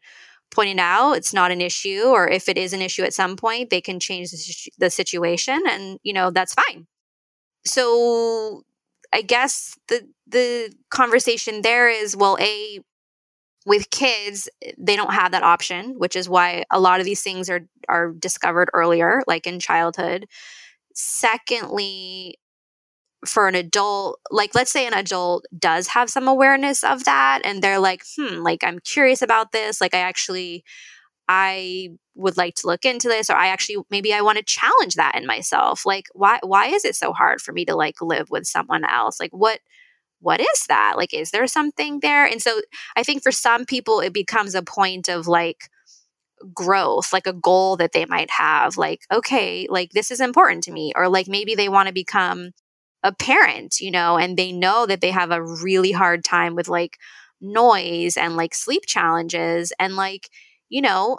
[0.55, 1.14] pointed out.
[1.14, 4.01] It's not an issue or if it is an issue at some point, they can
[4.01, 4.31] change
[4.79, 6.87] the, situation and you know, that's fine.
[7.66, 8.62] So
[9.12, 12.81] I guess the the conversation there is well, a
[13.66, 17.51] with kids they don't have that option which is why a lot of these things
[17.51, 20.27] are are discovered earlier like in childhood
[20.94, 22.38] Secondly,
[23.27, 27.62] for an adult, like let's say an adult does have some awareness of that and
[27.62, 29.81] they're like, hmm, like I'm curious about this.
[29.81, 30.64] Like I actually,
[31.29, 34.95] I would like to look into this or I actually maybe I want to challenge
[34.95, 35.87] that in myself.
[35.87, 39.21] Like why why is it so hard for me to like live with someone else?
[39.21, 39.61] Like what
[40.21, 40.95] what is that?
[40.97, 42.27] Like is there something there?
[42.27, 42.61] And so
[42.97, 45.71] I think for some people it becomes a point of like
[46.55, 50.73] growth, like a goal that they might have, like, okay, like this is important to
[50.73, 50.93] me.
[50.97, 52.51] Or like maybe they want to become
[53.03, 56.69] a parent, you know, and they know that they have a really hard time with
[56.69, 56.99] like
[57.41, 59.73] noise and like sleep challenges.
[59.79, 60.29] And like,
[60.68, 61.18] you know,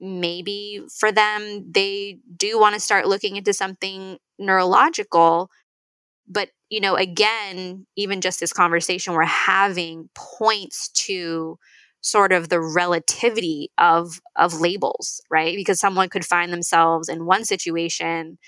[0.00, 5.50] maybe for them, they do want to start looking into something neurological.
[6.28, 11.58] But, you know, again, even just this conversation we're having points to
[12.00, 15.56] sort of the relativity of of labels, right?
[15.56, 18.38] Because someone could find themselves in one situation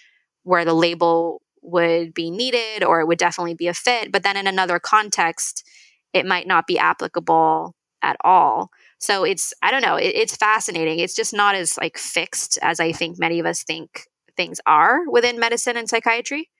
[0.45, 4.37] where the label would be needed or it would definitely be a fit, but then
[4.37, 5.67] in another context
[6.13, 8.71] it might not be applicable at all.
[8.99, 10.99] So it's I don't know, it, it's fascinating.
[10.99, 15.01] It's just not as like fixed as I think many of us think things are
[15.09, 16.51] within medicine and psychiatry.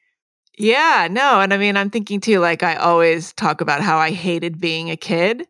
[0.57, 4.11] Yeah, no, and I mean I'm thinking too like I always talk about how I
[4.11, 5.47] hated being a kid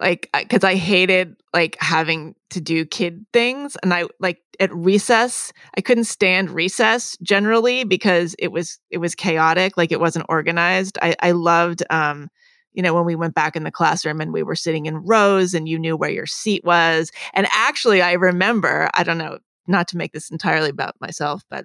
[0.00, 5.52] like because I hated like having to do kid things and I like at recess
[5.76, 10.98] I couldn't stand recess generally because it was it was chaotic like it wasn't organized
[11.02, 12.30] I I loved um
[12.72, 15.54] you know when we went back in the classroom and we were sitting in rows
[15.54, 19.88] and you knew where your seat was and actually I remember I don't know not
[19.88, 21.64] to make this entirely about myself but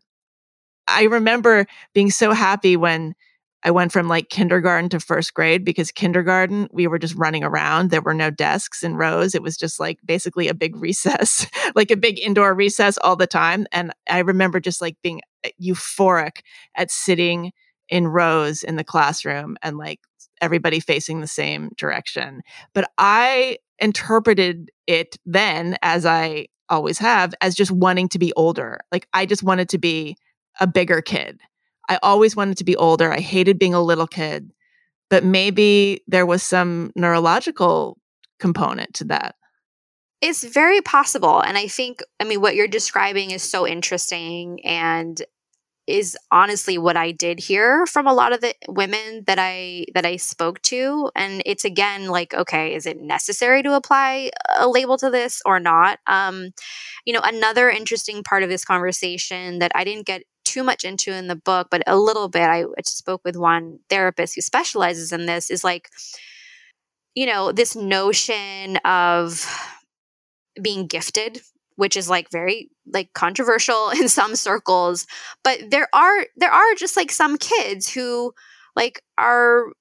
[0.88, 3.14] I remember being so happy when
[3.64, 7.90] I went from like kindergarten to first grade because kindergarten, we were just running around.
[7.90, 9.34] There were no desks and rows.
[9.36, 13.28] It was just like basically a big recess, like a big indoor recess all the
[13.28, 13.68] time.
[13.72, 16.42] And I remember just like being uh, euphoric
[16.76, 17.52] at sitting
[17.90, 20.00] in rows in the classroom and like
[20.42, 22.42] everybody facing the same direction.
[22.74, 28.80] But I interpreted it then, as I always have, as just wanting to be older.
[28.92, 30.18] Like I just wanted to be
[30.60, 31.40] a bigger kid.
[31.90, 33.12] I always wanted to be older.
[33.12, 34.52] I hated being a little kid,
[35.10, 37.98] but maybe there was some neurological
[38.40, 39.36] component to that.
[40.20, 41.40] It's very possible.
[41.40, 45.22] And I think, I mean, what you're describing is so interesting and
[45.88, 50.06] is honestly what I did hear from a lot of the women that I that
[50.06, 54.98] I spoke to and it's again like okay is it necessary to apply a label
[54.98, 56.00] to this or not?
[56.08, 56.52] Um
[57.06, 61.14] you know another interesting part of this conversation that I didn't get too much into
[61.14, 65.26] in the book but a little bit I spoke with one therapist who specializes in
[65.26, 65.90] this is like
[67.16, 69.46] you know this notion of
[70.62, 71.42] being gifted
[71.78, 75.08] which is like very like controversial in some circles
[75.44, 78.34] but there are there are just like some kids who
[78.76, 79.72] like are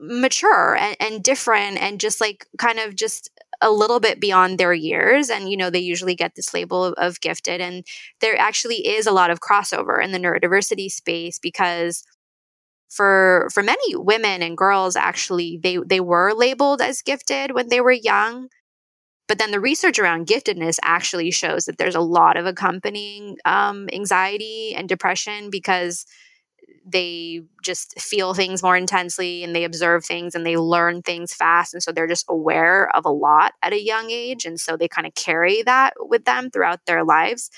[0.00, 3.30] mature and, and different and just like kind of just
[3.62, 6.94] a little bit beyond their years and you know they usually get this label of,
[6.98, 7.86] of, gifted and
[8.20, 12.04] there actually is a lot of crossover in the neurodiversity space because
[12.90, 17.80] for for many women and girls actually they they were labeled as gifted when they
[17.80, 18.48] were young
[19.28, 23.88] but then the research around giftedness actually shows that there's a lot of accompanying um,
[23.92, 26.06] anxiety and depression because
[26.88, 31.74] they just feel things more intensely and they observe things and they learn things fast.
[31.74, 34.44] And so they're just aware of a lot at a young age.
[34.44, 37.50] And so they kind of carry that with them throughout their lives.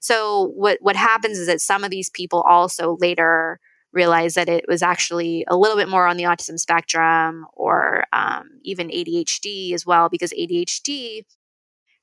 [0.00, 3.58] So what, what happens is that some of these people also later
[3.94, 8.50] realized that it was actually a little bit more on the autism spectrum or um,
[8.62, 11.24] even ADHD as well, because ADHD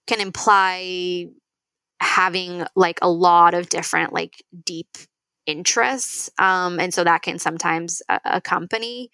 [0.07, 1.27] can imply
[1.99, 4.97] having like a lot of different, like deep
[5.45, 6.29] interests.
[6.39, 9.11] Um, and so that can sometimes uh, accompany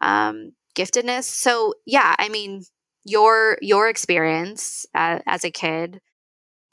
[0.00, 1.24] um, giftedness.
[1.24, 2.62] So, yeah, I mean,
[3.04, 6.00] your your experience uh, as a kid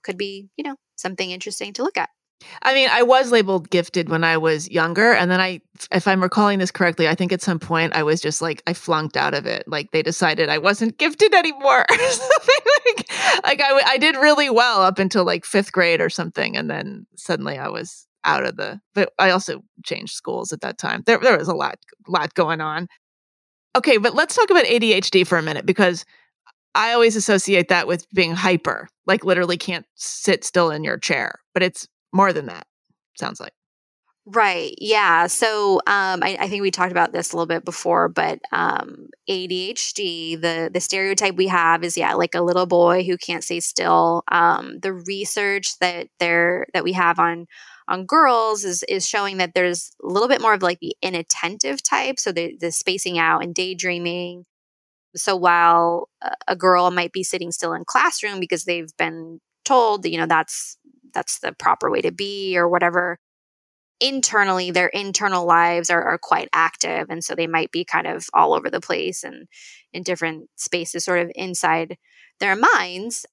[0.04, 2.10] could be, you know, something interesting to look at.
[2.62, 5.14] I mean, I was labeled gifted when I was younger.
[5.14, 8.22] And then I, if I'm recalling this correctly, I think at some point I was
[8.22, 9.64] just like, I flunked out of it.
[9.68, 11.86] Like they decided I wasn't gifted anymore.
[11.90, 13.10] like,
[13.44, 16.56] like I, I did really well up until like fifth grade or something.
[16.56, 20.78] And then suddenly I was out of the, but I also changed schools at that
[20.78, 21.04] time.
[21.06, 21.78] There, there was a lot,
[22.08, 22.88] lot going on.
[23.76, 23.98] Okay.
[23.98, 26.06] But let's talk about ADHD for a minute because
[26.76, 31.40] I always associate that with being hyper, like literally can't sit still in your chair,
[31.54, 32.66] but it's more than that,
[33.18, 33.54] sounds like.
[34.28, 34.74] Right.
[34.80, 35.28] Yeah.
[35.28, 39.10] So um, I, I, think we talked about this a little bit before, but um,
[39.30, 43.60] ADHD, the the stereotype we have is yeah, like a little boy who can't stay
[43.60, 44.24] still.
[44.32, 47.46] Um, the research that there that we have on
[47.88, 51.84] on girls is is showing that there's a little bit more of like the inattentive
[51.84, 54.46] type, so the the spacing out and daydreaming.
[55.16, 56.10] So while
[56.48, 60.78] a girl might be sitting still in classroom because they've been told, you know, that's
[61.16, 63.18] that's the proper way to be or whatever.
[64.00, 68.28] Internally their internal lives are, are quite active and so they might be kind of
[68.34, 69.48] all over the place and
[69.94, 71.98] in different spaces sort of inside
[72.40, 73.26] their minds.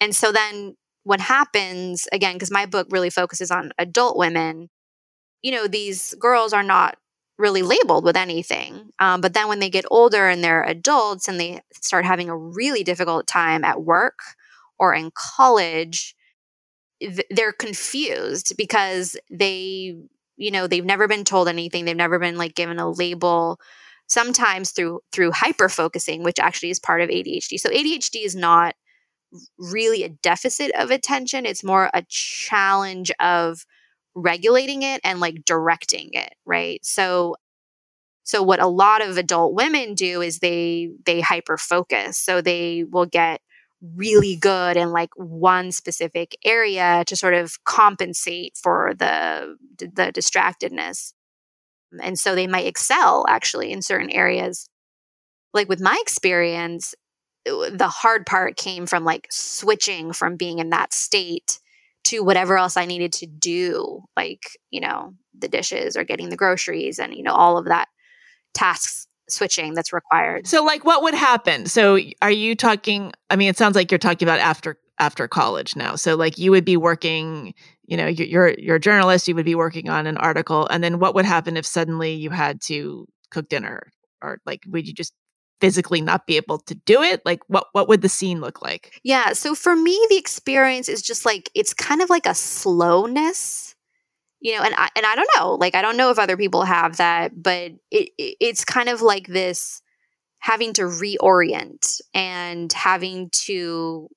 [0.00, 4.68] And so then what happens again because my book really focuses on adult women
[5.42, 6.96] you know these girls are not
[7.38, 11.40] really labeled with anything um, but then when they get older and they're adults and
[11.40, 14.18] they start having a really difficult time at work
[14.78, 16.14] or in college
[17.30, 19.96] they're confused because they
[20.36, 23.58] you know they've never been told anything they've never been like given a label
[24.06, 28.74] sometimes through through hyper focusing which actually is part of ADHD so ADHD is not
[29.58, 33.64] really a deficit of attention it's more a challenge of
[34.14, 36.84] regulating it and like directing it right?
[36.84, 37.36] So
[38.22, 42.84] so what a lot of adult women do is they they hyper focus so they
[42.84, 43.40] will get
[43.96, 51.12] really good in like one specific area to sort of compensate for the the distractedness.
[52.02, 54.68] And so they might excel actually in certain areas.
[55.52, 56.94] Like with my experience
[57.44, 61.58] the hard part came from like switching from being in that state
[62.04, 66.36] to whatever else I needed to do like you know the dishes or getting the
[66.36, 67.88] groceries and you know all of that
[68.54, 70.46] tasks switching that's required.
[70.46, 71.66] So like what would happen?
[71.66, 75.76] So are you talking I mean it sounds like you're talking about after after college
[75.76, 75.96] now.
[75.96, 77.54] So like you would be working,
[77.86, 80.98] you know, you're you're a journalist, you would be working on an article and then
[80.98, 83.90] what would happen if suddenly you had to cook dinner
[84.22, 85.14] or like would you just
[85.60, 88.98] physically not be able to do it like what what would the scene look like
[89.02, 93.69] yeah so for me the experience is just like it's kind of like a slowness
[94.40, 96.62] you know and i and i don't know like i don't know if other people
[96.62, 99.82] have that but it, it it's kind of like this
[100.38, 104.08] having to reorient and having to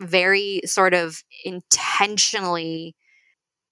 [0.00, 2.94] very sort of intentionally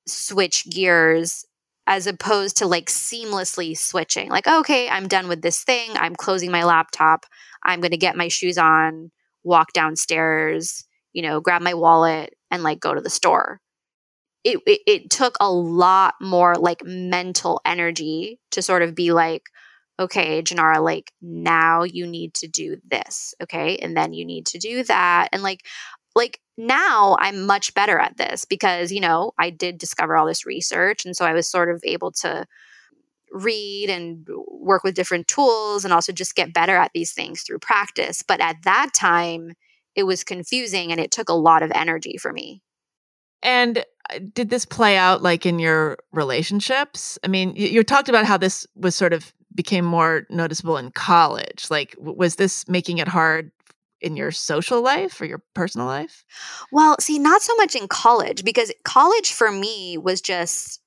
[0.06, 1.44] switch gears
[1.88, 6.50] as opposed to like seamlessly switching like okay i'm done with this thing i'm closing
[6.50, 7.26] my laptop
[7.64, 9.10] i'm going to get my shoes on
[9.44, 10.84] walk downstairs
[11.16, 13.58] you know, grab my wallet and like go to the store.
[14.46, 19.42] It, it, it took a lot more like mental energy to sort of be like,
[19.98, 23.34] okay, Jenara, like now you need to do this.
[23.42, 23.76] Okay.
[23.78, 25.30] And then you need to do that.
[25.32, 25.66] And like,
[26.14, 30.46] like now I'm much better at this because, you know, I did discover all this
[30.46, 31.04] research.
[31.04, 32.46] And so I was sort of able to
[33.32, 37.58] read and work with different tools and also just get better at these things through
[37.58, 38.22] practice.
[38.22, 39.54] But at that time,
[39.96, 42.62] it was confusing and it took a lot of energy for me.
[43.42, 47.18] And uh, did this play out like in your relationships?
[47.24, 50.90] I mean, you, you talked about how this was sort of became more noticeable in
[50.92, 51.66] college.
[51.70, 53.50] Like, was this making it hard
[54.00, 56.24] in your social life or your personal life?
[56.70, 60.80] Well, see, not so much in college because college for me was just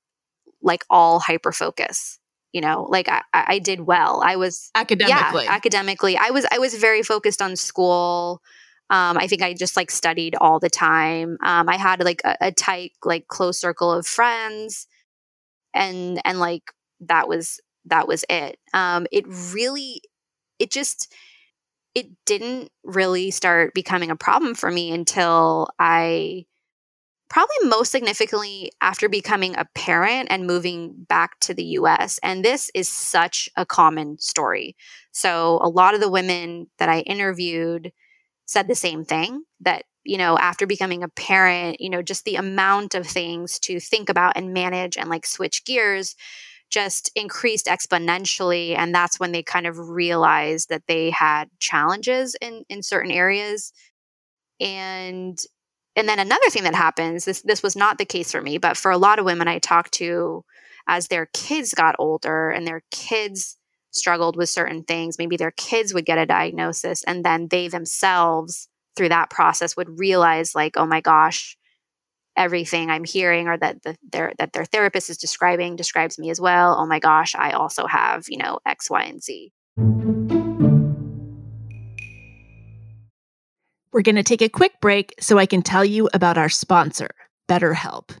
[0.62, 2.20] like all hyper focus
[2.52, 6.58] you know like I, I did well i was academically yeah, academically i was i
[6.58, 8.42] was very focused on school
[8.90, 12.36] um, i think i just like studied all the time um, i had like a,
[12.40, 14.86] a, tight like close circle of friends
[15.74, 20.02] and and like that was that was it um, it really
[20.58, 21.12] it just
[21.94, 26.44] it didn't really start becoming a problem for me until i
[27.30, 32.18] probably most significantly after becoming a parent and moving back to the US.
[32.22, 34.76] And this is such a common story.
[35.12, 37.92] So, a lot of the women that I interviewed
[38.50, 42.34] said the same thing that, you know, after becoming a parent, you know, just the
[42.34, 46.16] amount of things to think about and manage and like switch gears
[46.68, 52.64] just increased exponentially and that's when they kind of realized that they had challenges in
[52.68, 53.72] in certain areas.
[54.58, 55.38] And
[55.94, 58.76] and then another thing that happens this this was not the case for me but
[58.76, 60.44] for a lot of women i talked to
[60.86, 63.56] as their kids got older and their kids
[63.90, 68.68] struggled with certain things maybe their kids would get a diagnosis and then they themselves
[68.96, 71.56] through that process would realize like oh my gosh
[72.36, 76.40] everything i'm hearing or that the, their that their therapist is describing describes me as
[76.40, 79.52] well oh my gosh i also have you know x y and z
[83.92, 87.10] We're going to take a quick break so I can tell you about our sponsor,
[87.48, 88.16] BetterHelp.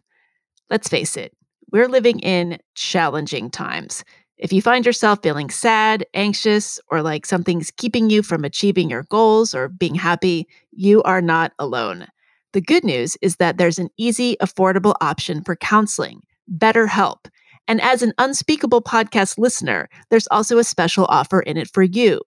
[0.68, 1.32] Let's face it,
[1.70, 4.04] we're living in challenging times.
[4.40, 9.02] If you find yourself feeling sad, anxious, or like something's keeping you from achieving your
[9.02, 12.06] goals or being happy, you are not alone.
[12.54, 16.22] The good news is that there's an easy, affordable option for counseling,
[16.56, 17.26] BetterHelp.
[17.68, 22.22] And as an unspeakable podcast listener, there's also a special offer in it for you.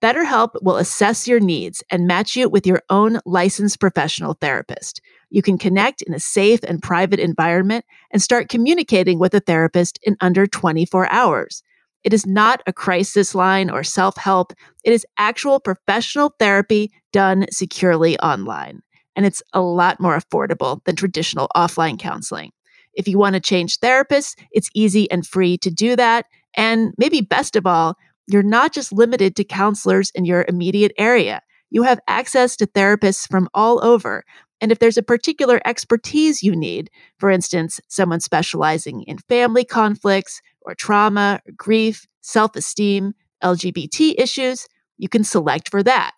[0.00, 5.00] BetterHelp will assess your needs and match you with your own licensed professional therapist.
[5.30, 9.98] You can connect in a safe and private environment and start communicating with a therapist
[10.02, 11.62] in under 24 hours.
[12.04, 14.52] It is not a crisis line or self help.
[14.84, 18.82] It is actual professional therapy done securely online.
[19.16, 22.52] And it's a lot more affordable than traditional offline counseling.
[22.94, 26.26] If you want to change therapists, it's easy and free to do that.
[26.54, 31.40] And maybe best of all, you're not just limited to counselors in your immediate area.
[31.70, 34.24] You have access to therapists from all over.
[34.60, 40.40] And if there's a particular expertise you need, for instance, someone specializing in family conflicts
[40.62, 46.12] or trauma, or grief, self esteem, LGBT issues, you can select for that.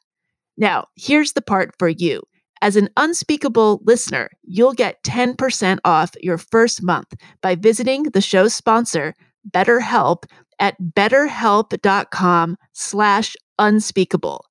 [0.56, 2.22] Now, here's the part for you.
[2.62, 8.54] As an unspeakable listener, you'll get 10% off your first month by visiting the show's
[8.54, 9.14] sponsor,
[9.50, 10.24] BetterHelp,
[10.58, 14.44] at betterhelp.com slash unspeakable.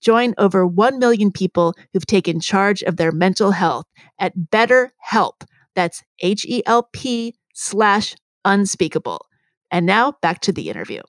[0.00, 3.86] Join over 1 million people who've taken charge of their mental health
[4.18, 5.42] at BetterHelp.
[5.74, 9.26] That's H E L P slash unspeakable.
[9.70, 11.02] And now back to the interview.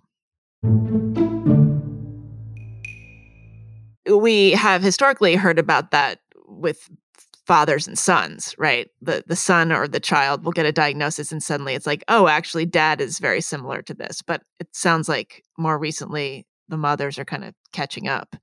[4.09, 6.89] We have historically heard about that with
[7.45, 8.89] fathers and sons, right?
[9.01, 12.27] The the son or the child will get a diagnosis and suddenly it's like, oh,
[12.27, 14.21] actually dad is very similar to this.
[14.21, 18.35] But it sounds like more recently the mothers are kind of catching up.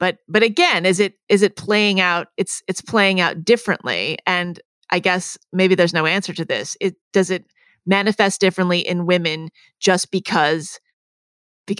[0.00, 4.18] But but again, is it is it playing out it's it's playing out differently?
[4.26, 4.58] And
[4.90, 6.76] I guess maybe there's no answer to this.
[6.80, 7.44] It does it
[7.86, 10.80] manifest differently in women just because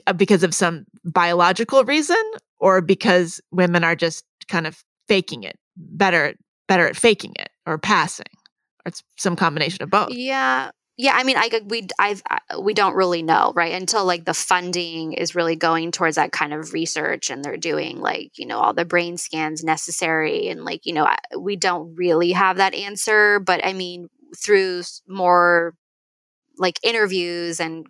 [0.06, 2.22] uh, because of some biological reason?
[2.58, 6.34] Or because women are just kind of faking it better
[6.68, 8.26] better at faking it or passing?
[8.84, 10.10] Or it's some combination of both.
[10.10, 10.70] Yeah
[11.00, 12.22] yeah i mean i we i've
[12.60, 16.52] we don't really know right until like the funding is really going towards that kind
[16.52, 20.84] of research and they're doing like you know all the brain scans necessary and like
[20.84, 25.74] you know we don't really have that answer but i mean through more
[26.58, 27.86] like interviews and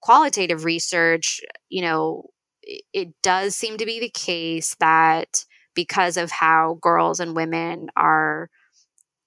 [0.00, 2.24] qualitative research you know
[2.62, 5.44] it, it does seem to be the case that
[5.74, 8.50] because of how girls and women are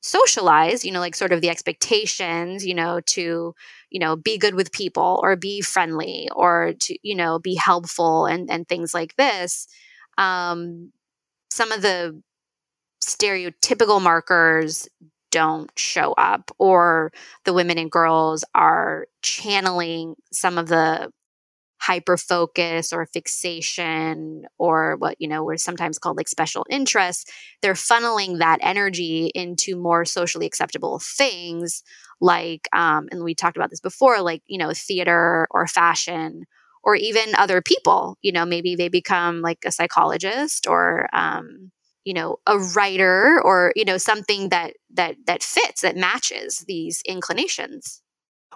[0.06, 3.56] socialized, you know, like sort of the expectations, you know, to,
[3.90, 8.26] you know, be good with people or be friendly or to, you know, be helpful
[8.28, 9.68] and, and things like this.
[10.18, 10.92] Um,
[11.50, 12.22] some of the
[13.04, 14.88] stereotypical markers
[15.32, 17.12] don't show up or
[17.44, 21.12] the women and girls are channeling some of the
[21.86, 27.32] hyper focus or fixation or what you know we're sometimes called like special interests
[27.62, 31.84] they're funneling that energy into more socially acceptable things
[32.22, 36.46] like um, and we talked about this before like you know theater or fashion
[36.84, 41.72] or even other people you know maybe they become like a psychologist or um,
[42.04, 47.02] you know a writer or you know something that that that fits that matches these
[47.08, 48.02] inclinations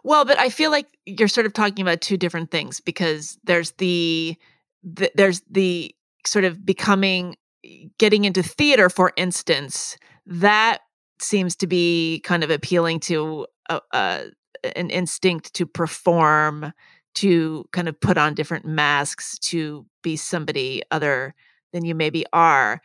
[0.04, 3.72] well but i feel like you're sort of talking about two different things because there's
[3.74, 4.36] the,
[4.84, 5.94] the there's the
[6.26, 7.36] sort of becoming
[7.66, 10.80] eh, getting into theater for instance that
[11.22, 14.26] seems to be kind of appealing to a, a,
[14.76, 16.72] an instinct to perform
[17.16, 21.34] to kind of put on different masks to be somebody other
[21.74, 22.82] than you maybe are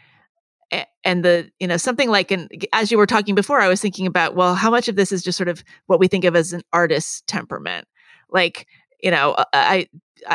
[1.04, 4.06] and the you know something like and as you were talking before i was thinking
[4.06, 6.52] about well how much of this is just sort of what we think of as
[6.52, 7.86] an artist's temperament?
[8.30, 8.66] Like
[9.02, 9.86] you know uh, i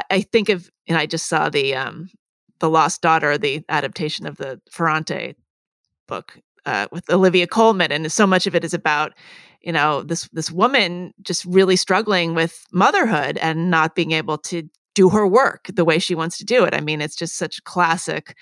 [0.10, 2.10] i think of and i just saw the um
[2.60, 5.36] the lost daughter the adaptation of the ferrante
[6.08, 9.14] book uh, with olivia colman and so much of it is about
[9.62, 14.64] you know this this woman just really struggling with motherhood and not being able to
[14.96, 16.74] do her work the way she wants to do it.
[16.74, 18.36] I mean it's just such classic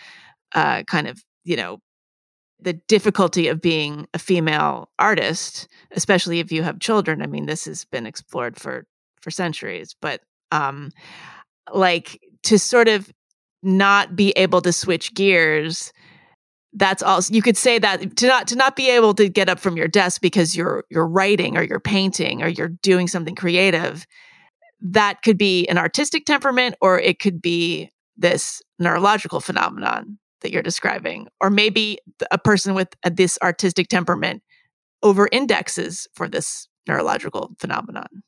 [0.56, 1.80] uh, kind of you know
[2.60, 7.22] the difficulty of being a female artist, especially if you have children.
[7.22, 8.86] I mean, this has been explored for
[9.22, 10.92] for centuries, but um,
[11.74, 13.12] like to sort of
[13.64, 15.92] not be able to switch gears
[16.74, 19.60] that's also you could say that to not to not be able to get up
[19.60, 24.06] from your desk because you're you're writing or you're painting or you're doing something creative
[24.80, 30.64] that could be an artistic temperament or it could be this neurological phenomenon that you're
[30.64, 32.00] describing or maybe
[32.32, 34.44] a person with a, this artistic temperament
[35.04, 38.24] over indexes for this neurological phenomenon?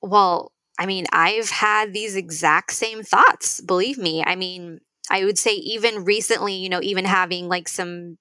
[0.00, 4.22] Well i mean i've had these exact same thoughts believe me.
[4.24, 4.80] I mean
[5.10, 8.18] i would say even recently you know even having like some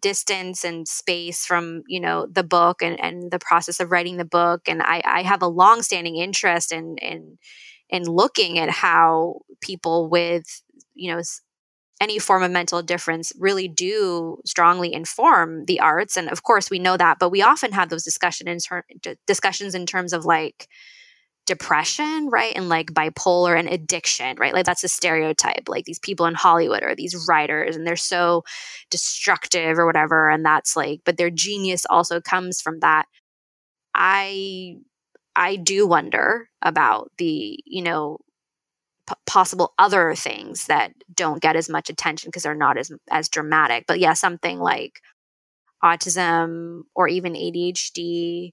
[0.00, 4.24] distance and space from you know the book and, and the process of writing the
[4.24, 7.38] book and i, I have a long-standing interest in in
[7.88, 10.44] in looking at how people with
[10.94, 11.20] you know
[12.00, 16.16] any form of mental difference really do strongly inform the arts.
[16.16, 18.84] And of course we know that but we often have those discussion in ter-
[19.26, 20.68] discussions in terms of like
[21.46, 22.52] depression right?
[22.56, 24.54] And like bipolar and addiction right?
[24.54, 25.68] Like that's a stereotype.
[25.68, 28.44] Like these people in hollywood are these writers and they're so
[28.90, 33.06] destructive or whatever and that's like but their genius also comes from that.
[33.94, 34.76] I
[35.36, 38.18] i do wonder about the you know
[39.26, 43.84] possible other things that don't get as much attention because they're not as as dramatic.
[43.86, 45.00] But yeah, something like
[45.82, 48.52] autism or even ADHD.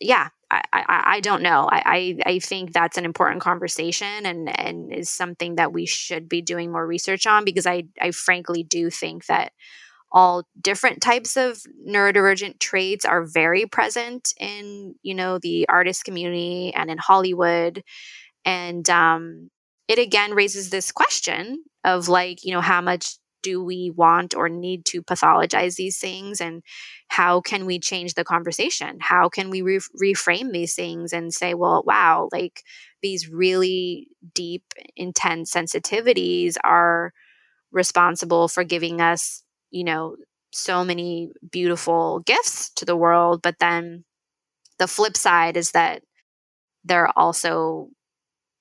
[0.00, 1.68] Yeah, I, I, I don't know.
[1.70, 6.28] I, I, I think that's an important conversation and, and is something that we should
[6.28, 9.52] be doing more research on because I, I frankly do think that
[10.12, 16.72] all different types of neurodivergent traits are very present in you know the artist community
[16.74, 17.84] and in hollywood
[18.44, 19.50] and um,
[19.90, 24.48] it again raises this question of like, you know, how much do we want or
[24.48, 26.62] need to pathologize these things and
[27.08, 28.98] how can we change the conversation?
[29.00, 32.62] How can we re- reframe these things and say well wow like
[33.02, 34.62] these really deep
[34.96, 37.12] intense sensitivities are
[37.72, 40.16] responsible for giving us you know
[40.52, 44.04] so many beautiful gifts to the world but then
[44.78, 46.02] the flip side is that
[46.84, 47.88] they're also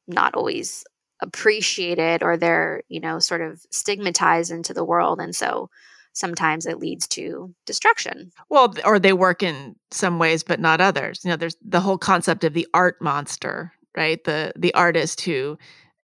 [0.07, 0.84] not always
[1.22, 5.70] appreciated or they're you know sort of stigmatized into the world and so
[6.13, 8.32] sometimes it leads to destruction.
[8.49, 11.22] Well or they work in some ways but not others.
[11.24, 14.24] You know there's the whole concept of the art monster right?
[14.24, 15.57] The the artist who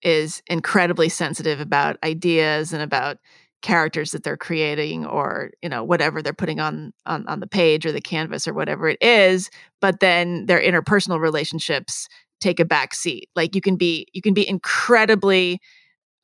[0.02, 3.18] is incredibly sensitive about ideas and about
[3.62, 7.86] characters that they're creating or you know whatever they're putting on on on the page
[7.86, 9.48] or the canvas or whatever it is
[9.80, 12.06] but then their interpersonal relationships
[12.44, 13.28] take a back seat.
[13.34, 15.60] Like you can be you can be incredibly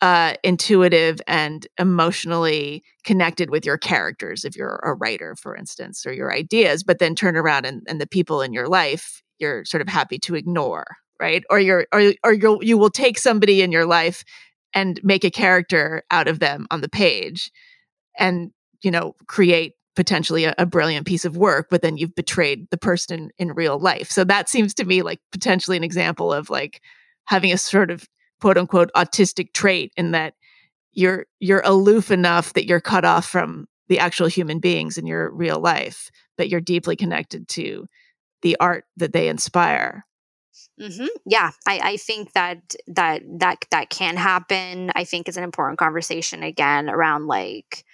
[0.00, 6.12] uh, intuitive and emotionally connected with your characters if you're a writer, for instance, or
[6.12, 9.80] your ideas, but then turn around and, and the people in your life you're sort
[9.80, 10.84] of happy to ignore,
[11.18, 11.42] right?
[11.50, 14.22] Or you're or or you'll you will take somebody in your life
[14.74, 17.50] and make a character out of them on the page
[18.18, 18.52] and,
[18.82, 22.78] you know, create potentially a, a, brilliant piece of work, but then you've betrayed the
[22.78, 24.10] person in, in real life.
[24.10, 26.80] So that seems to me like potentially an example of like
[27.24, 28.06] having a sort of
[28.40, 30.34] quote unquote autistic trait in that
[30.92, 35.30] you're you're aloof enough that you're cut off from the actual human beings in your
[35.32, 37.86] real life, but you're deeply connected to
[38.42, 40.06] the art that they inspire.
[40.80, 41.06] Mm-hmm.
[41.26, 44.90] Yeah, I, I think that that that that can happen.
[44.94, 47.84] I think is an important conversation again around like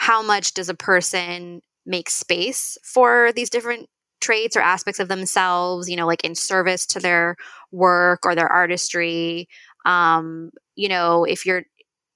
[0.00, 3.86] how much does a person make space for these different
[4.22, 7.36] traits or aspects of themselves, you know, like in service to their
[7.70, 9.46] work or their artistry.
[9.84, 11.64] Um, you know, if you're,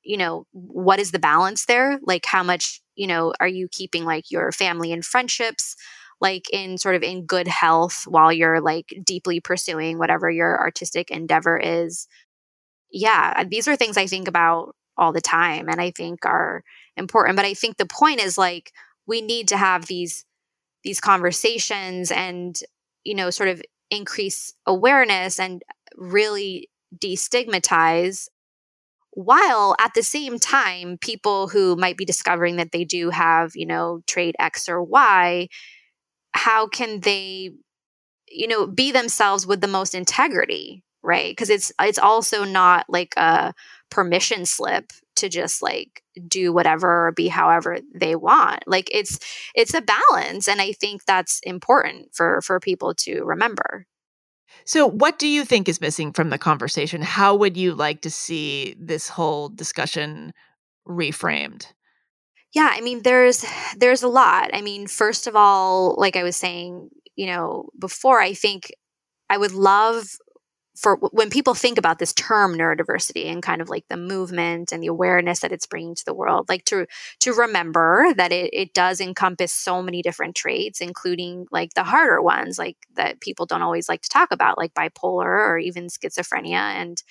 [0.02, 1.98] you know, what is the balance there?
[2.06, 5.76] Like how much, you know, are you keeping like your family and friendships
[6.22, 11.10] like in sort of in good health while you're like deeply pursuing whatever your artistic
[11.10, 12.08] endeavor is?
[12.90, 16.62] Yeah, these are things I think about all the time and I think are
[16.96, 17.36] important.
[17.36, 18.72] But I think the point is like
[19.06, 20.24] we need to have these
[20.82, 22.58] these conversations and
[23.04, 25.62] you know sort of increase awareness and
[25.96, 28.28] really destigmatize
[29.12, 33.66] while at the same time people who might be discovering that they do have you
[33.66, 35.48] know trait x or y
[36.32, 37.50] how can they
[38.28, 43.14] you know be themselves with the most integrity right because it's it's also not like
[43.16, 43.54] a
[43.90, 48.64] permission slip to just like do whatever or be however they want.
[48.66, 49.18] Like it's
[49.54, 53.86] it's a balance and i think that's important for for people to remember.
[54.64, 57.02] So what do you think is missing from the conversation?
[57.02, 60.32] How would you like to see this whole discussion
[60.88, 61.66] reframed?
[62.52, 63.44] Yeah i mean there's
[63.76, 64.50] there's a lot.
[64.52, 68.72] I mean first of all like i was saying you know before i think
[69.30, 70.16] i would love
[70.76, 74.82] for when people think about this term neurodiversity and kind of like the movement and
[74.82, 76.86] the awareness that it's bringing to the world like to
[77.20, 82.20] to remember that it, it does encompass so many different traits including like the harder
[82.20, 86.52] ones like that people don't always like to talk about like bipolar or even schizophrenia
[86.52, 87.02] and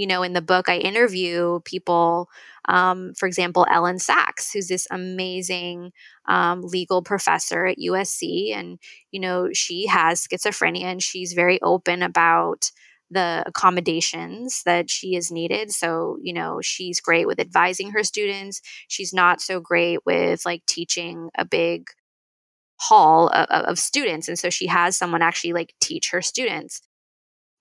[0.00, 2.30] you know, in the book, I interview people,
[2.66, 5.92] um, for example, Elyn Saks, who's this amazing
[6.26, 8.56] um, legal professor at USC.
[8.56, 8.78] And,
[9.10, 12.70] you know, she has schizophrenia and she's very open about
[13.10, 15.70] the accommodations that she is needed.
[15.70, 18.62] So, you know, she's great with advising her students.
[18.88, 21.88] She's not so great with like teaching a big
[22.78, 24.28] hall of, of students.
[24.28, 26.80] And so she has someone actually like teach her students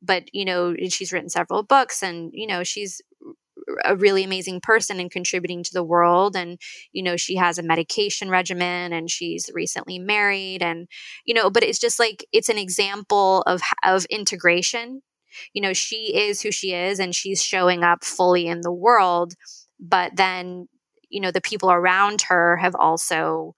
[0.02, 3.02] but you know she's written several books and you know she's
[3.86, 6.60] a really amazing person and contributing to the world and
[6.92, 10.88] you know she has a medication regimen and she's recently married and
[11.26, 15.02] you know but it's just like it's an example of of integration.
[15.54, 19.34] You know she is who she is and she's showing up fully in the world
[19.80, 20.68] but then
[21.10, 23.54] you know the people around her have also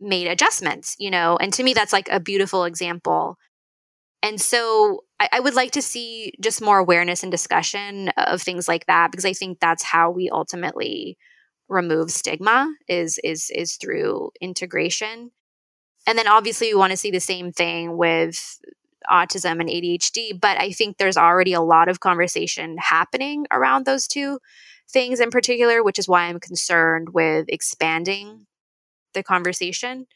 [0.00, 3.36] made adjustments you know and to me that's like a beautiful example.
[4.22, 8.68] And so I, I, would like to see just more awareness and discussion of things
[8.68, 11.18] like that because I think that's how we ultimately
[11.68, 15.30] remove stigma is is is through integration.
[16.06, 18.58] And then obviously we want to see the same thing with
[19.10, 24.06] autism and ADHD, but I think there's already a lot of conversation happening around those
[24.06, 24.38] two
[24.90, 28.46] things in particular, which is why I'm concerned with expanding
[29.14, 30.06] the conversation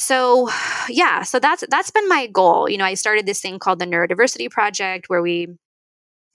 [0.00, 0.48] so
[0.88, 2.68] yeah so that's that's been my goal.
[2.68, 5.48] You know i started this thing called the neurodiversity project where we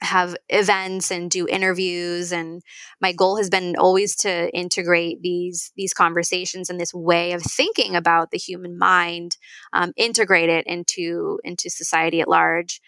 [0.01, 2.61] have events and do interviews and
[3.01, 7.95] my goal has been always to integrate these these conversations and this way of thinking
[7.95, 9.35] about the human mind
[9.73, 12.81] um, integrate it into into society at large.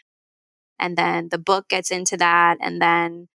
[0.80, 3.30] And then the book gets into that and then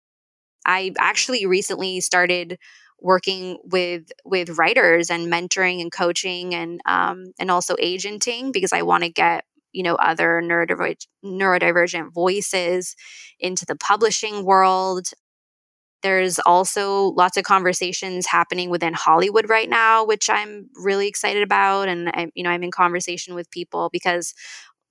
[0.66, 2.58] i actually recently started
[3.02, 8.82] working with with writers and mentoring and coaching and um, and also agenting because I
[8.82, 12.96] want to get you know other neurodiver- neurodivergent voices
[13.40, 15.08] into the publishing world.
[16.02, 21.90] There's also lots of conversations happening within Hollywood right now, which I'm really excited about.
[21.90, 24.34] And I, you know, I'm in conversation with people because,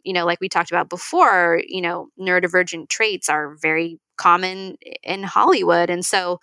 [0.04, 5.22] you know, like we talked about before, you know, neurodivergent traits are very common in
[5.22, 6.40] Hollywood, and so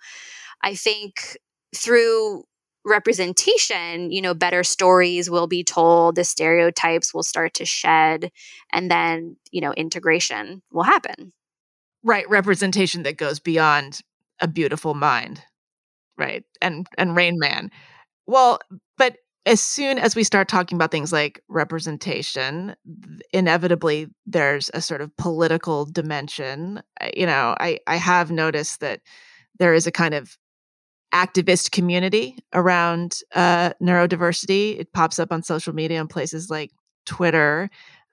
[0.62, 1.36] I think
[1.76, 2.44] through
[2.84, 8.30] representation, you know, better stories will be told, the stereotypes will start to shed,
[8.72, 11.32] and then, you know, integration will happen.
[12.04, 12.28] Right.
[12.30, 14.00] Representation that goes beyond
[14.40, 15.42] a beautiful mind.
[16.16, 16.44] Right.
[16.62, 17.70] And and Rain Man.
[18.26, 18.60] Well,
[18.96, 22.74] but as soon as we start talking about things like representation,
[23.32, 26.82] inevitably there's a sort of political dimension.
[27.14, 29.00] You know, I, I have noticed that
[29.58, 30.36] there is a kind of
[31.16, 34.78] activist community around uh, neurodiversity.
[34.78, 36.70] It pops up on social media on places like
[37.06, 37.70] Twitter.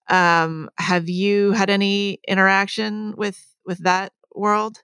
[0.09, 4.81] Um, have you had any interaction with with that world?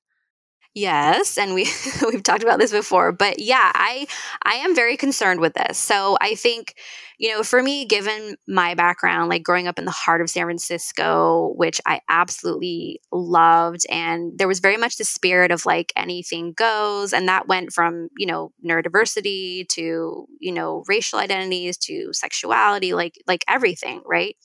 [0.76, 1.68] Yes, and we
[2.12, 4.06] we've talked about this before, but yeah, I
[4.44, 5.78] I am very concerned with this.
[5.80, 6.76] So I think,
[7.18, 10.46] you know, for me given my background like growing up in the heart of San
[10.46, 16.54] Francisco, which I absolutely loved and there was very much the spirit of like anything
[16.56, 22.94] goes and that went from, you know, neurodiversity to, you know, racial identities to sexuality,
[22.94, 24.36] like like everything, right?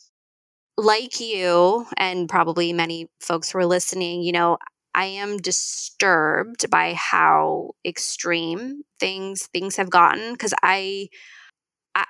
[0.76, 4.58] like you and probably many folks who are listening, you know,
[4.94, 11.08] I am disturbed by how extreme things things have gotten because I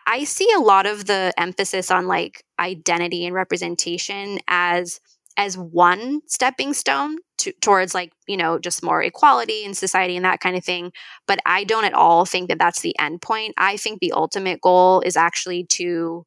[0.07, 5.01] I see a lot of the emphasis on like identity and representation as
[5.37, 10.24] as one stepping stone to, towards like you know just more equality in society and
[10.24, 10.93] that kind of thing
[11.26, 13.55] but i don't at all think that that's the end point.
[13.59, 16.24] I think the ultimate goal is actually to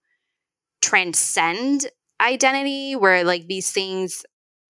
[0.82, 1.88] transcend
[2.22, 4.26] identity where like these things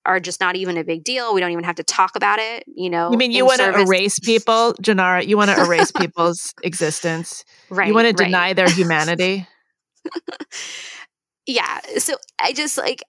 [0.07, 1.33] are just not even a big deal.
[1.33, 2.63] We don't even have to talk about it.
[2.67, 5.27] You know, you mean you want to erase people, Jenara?
[5.27, 7.87] You want to erase people's existence, right?
[7.87, 9.47] You want to deny their humanity.
[11.45, 11.79] yeah.
[11.97, 13.03] So I just like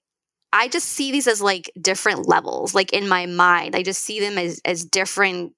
[0.52, 2.74] I just see these as like different levels.
[2.74, 5.54] Like in my mind, I just see them as as different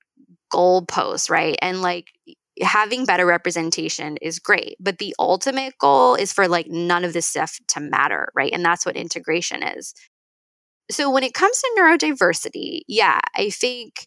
[0.53, 1.57] goalposts, right?
[1.63, 2.07] And like
[2.61, 7.27] having better representation is great, but the ultimate goal is for like none of this
[7.27, 8.53] stuff to matter, right?
[8.53, 9.95] And that's what integration is.
[10.91, 14.07] So when it comes to neurodiversity, yeah, I think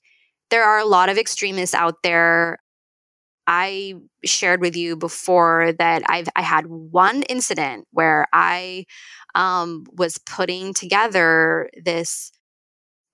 [0.49, 2.59] there are a lot of extremists out there.
[3.47, 8.85] I shared with you before that I've I had one incident where I
[9.35, 12.31] um, was putting together this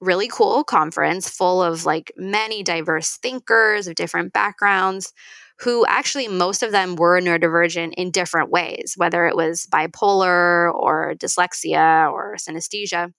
[0.01, 5.13] really cool conference full of like many diverse thinkers of different backgrounds
[5.59, 11.13] who actually most of them were neurodivergent in different ways, whether it was bipolar or
[11.17, 13.11] dyslexia or synesthesia.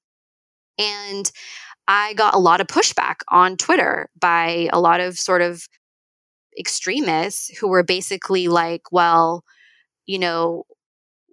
[0.78, 1.30] And
[1.88, 5.66] I got a lot of pushback on Twitter by a lot of sort of
[6.58, 9.44] extremists who were basically like, well,
[10.06, 10.64] you know,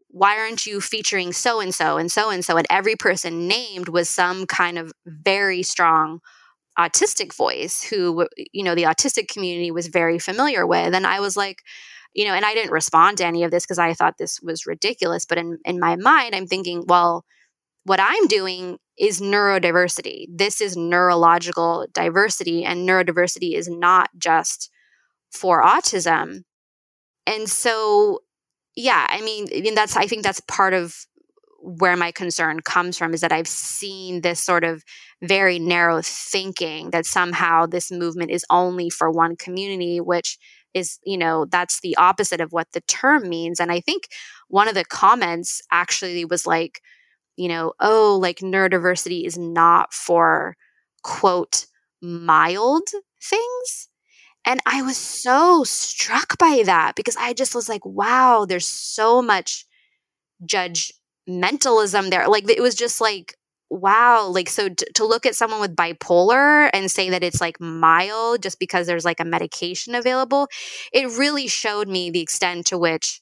[0.10, 2.58] why aren't you featuring so and so and so and so?
[2.58, 6.20] And every person named was some kind of very strong
[6.80, 10.94] autistic voice who, you know, the autistic community was very familiar with.
[10.94, 11.62] And I was like,
[12.14, 14.66] you know, and I didn't respond to any of this because I thought this was
[14.66, 15.26] ridiculous.
[15.26, 17.26] But in, in my mind, I'm thinking, well,
[17.88, 20.26] what I'm doing is neurodiversity.
[20.30, 24.70] This is neurological diversity, and neurodiversity is not just
[25.32, 26.42] for autism.
[27.26, 28.20] And so,
[28.76, 30.96] yeah, I mean, I mean that's I think that's part of
[31.62, 34.84] where my concern comes from is that I've seen this sort of
[35.22, 40.38] very narrow thinking that somehow this movement is only for one community, which
[40.74, 43.60] is, you know, that's the opposite of what the term means.
[43.60, 44.04] And I think
[44.50, 46.82] one of the comments actually was like,
[47.38, 50.58] you know, oh, like neurodiversity is not for
[51.04, 51.68] quote
[52.02, 52.84] mild
[53.22, 53.90] things.
[54.46, 59.22] And I was so struck by that because I just was like, wow, there's so
[59.22, 59.66] much
[60.46, 62.28] judgmentalism there.
[62.28, 63.36] Like it was just like,
[63.70, 67.60] wow, like so t- to look at someone with bipolar and say that it's like
[67.60, 70.48] mild just because there's like a medication available,
[70.94, 73.22] it really showed me the extent to which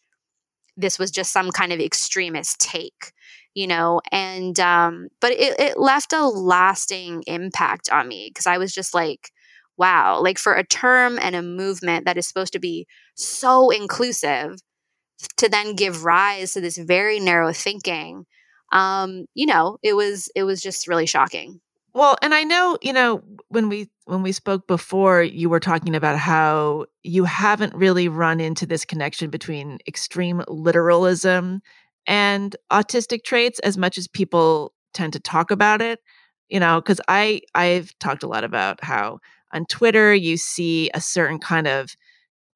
[0.77, 3.13] this was just some kind of extremist take
[3.55, 8.59] you know and um but it, it left a lasting impact on me because i
[8.59, 9.31] was just like
[9.77, 12.85] wow like for a term and a movement that is supposed to be
[13.15, 14.57] so inclusive
[15.37, 18.25] to then give rise to this very narrow thinking
[18.71, 21.59] um you know it was it was just really shocking.
[21.93, 25.95] Well and i know you know when we when we spoke before you were talking
[25.95, 31.61] about how you haven't really run into this connection between extreme literalism
[32.07, 35.99] and autistic traits as much as people tend to talk about it
[36.49, 39.19] you know because i i've talked a lot about how
[39.53, 41.95] on twitter you see a certain kind of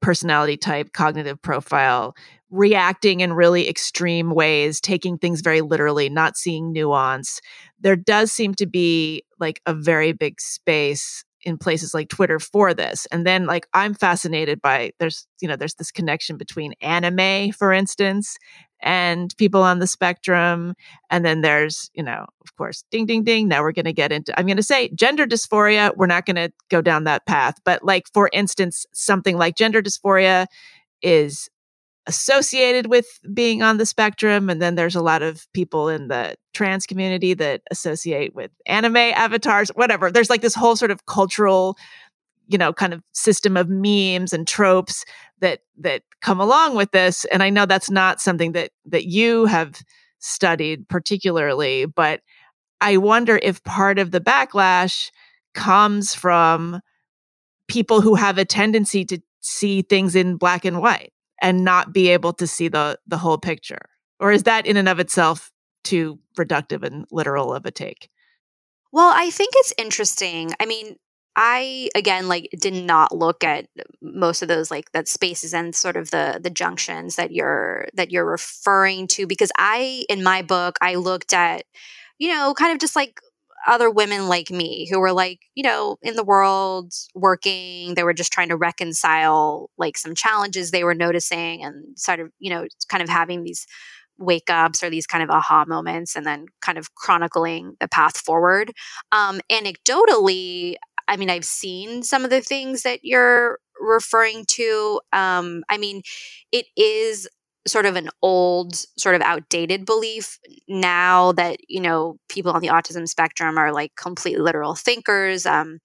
[0.01, 2.15] personality type cognitive profile
[2.51, 7.41] reacting in really extreme ways taking things very literally not seeing nuance.
[7.79, 12.73] There does seem to be like a very big space in places like Twitter for
[12.73, 13.07] this.
[13.11, 17.71] And then like I'm fascinated by there's you know there's this connection between anime for
[17.71, 18.37] instance
[18.81, 20.73] and people on the spectrum
[21.09, 24.11] and then there's you know of course ding ding ding now we're going to get
[24.11, 27.55] into I'm going to say gender dysphoria we're not going to go down that path
[27.65, 30.45] but like for instance something like gender dysphoria
[31.01, 31.49] is
[32.07, 34.49] associated with being on the spectrum.
[34.49, 38.97] And then there's a lot of people in the trans community that associate with anime
[38.97, 40.11] avatars, whatever.
[40.11, 41.77] There's like this whole sort of cultural,
[42.47, 45.05] you know, kind of system of memes and tropes
[45.39, 47.25] that that come along with this.
[47.25, 49.81] And I know that's not something that that you have
[50.19, 52.21] studied particularly, but
[52.81, 55.11] I wonder if part of the backlash
[55.53, 56.81] comes from
[57.67, 62.09] people who have a tendency to see things in black and white and not be
[62.09, 63.81] able to see the the whole picture
[64.19, 65.51] or is that in and of itself
[65.83, 68.09] too reductive and literal of a take?
[68.91, 70.95] Well i think it's interesting i mean
[71.35, 73.67] i again like did not look at
[74.01, 78.11] most of those like that spaces and sort of the the junctions that you're that
[78.11, 81.63] you're referring to because i in my book i looked at
[82.17, 83.21] you know kind of just like
[83.67, 87.93] other women like me who were like, you know, in the world working.
[87.93, 92.31] They were just trying to reconcile like some challenges they were noticing and sort of,
[92.39, 93.65] you know, kind of having these
[94.17, 98.17] wake ups or these kind of aha moments and then kind of chronicling the path
[98.17, 98.71] forward.
[99.11, 100.75] Um, anecdotally,
[101.07, 104.99] I mean, I've seen some of the things that you're referring to.
[105.13, 106.01] Um, I mean,
[106.51, 107.27] it is
[107.71, 112.67] sort of an old sort of outdated belief now that you know people on the
[112.67, 115.79] autism spectrum are like completely literal thinkers um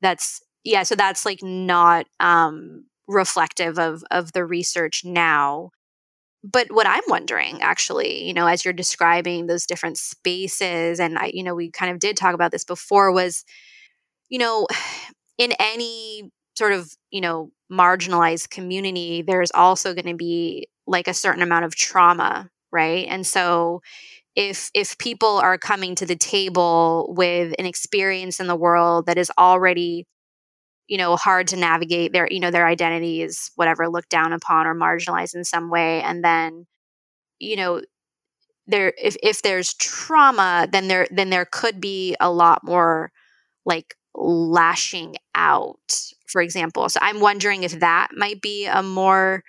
[0.00, 5.70] that's yeah so that's like not um reflective of of the research now.
[6.44, 11.30] But what i'm wondering actually you know as you're describing those different spaces and i
[11.32, 13.44] you know we kind of did talk about this before was
[14.28, 14.66] you know
[15.38, 21.14] in any sort of you know marginalized community there's also going to be like a
[21.14, 23.06] certain amount of trauma right?
[23.08, 23.82] And so
[24.34, 29.18] if if people are coming to the table with an experience in the world that
[29.18, 30.06] is already
[30.88, 34.66] you know hard to navigate their you know their identity is whatever looked down upon
[34.66, 36.66] or marginalized in some way and then
[37.38, 37.82] you know
[38.66, 43.12] there if if there's trauma then there then there could be a lot more
[43.66, 45.76] like lashing out
[46.26, 46.88] for example.
[46.88, 49.44] So i'm wondering if that might be a more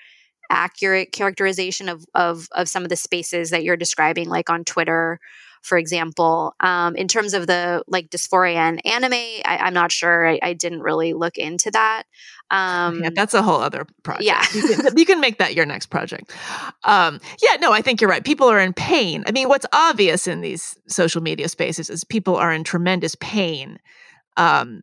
[0.49, 5.19] accurate characterization of of of some of the spaces that you're describing, like on Twitter,
[5.63, 6.55] for example.
[6.59, 10.27] Um, in terms of the like dysphoria and anime, I, am not sure.
[10.27, 12.03] I, I, didn't really look into that.
[12.51, 14.25] Um, yeah, that's a whole other project.
[14.25, 16.35] Yeah, you, can, you, can, make that your next project.
[16.83, 18.23] Um, yeah, no, I think you're right.
[18.23, 19.23] People are in pain.
[19.25, 23.79] I mean, what's obvious in these social media spaces is people are in tremendous pain,
[24.37, 24.81] um,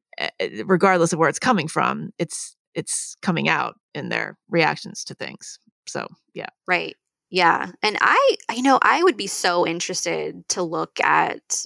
[0.64, 2.12] regardless of where it's coming from.
[2.18, 5.58] It's it's coming out in their reactions to things.
[5.86, 6.48] So, yeah.
[6.66, 6.96] Right.
[7.30, 7.70] Yeah.
[7.82, 11.64] And I, you know, I would be so interested to look at,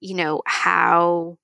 [0.00, 1.38] you know, how,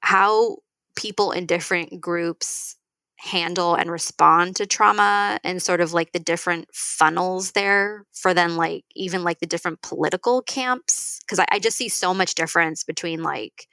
[0.00, 0.58] how
[0.96, 2.76] people in different groups
[3.16, 8.56] handle and respond to trauma and sort of like the different funnels there for then
[8.56, 12.82] like even like the different political camps because I, I, just see so much difference
[12.82, 13.66] between like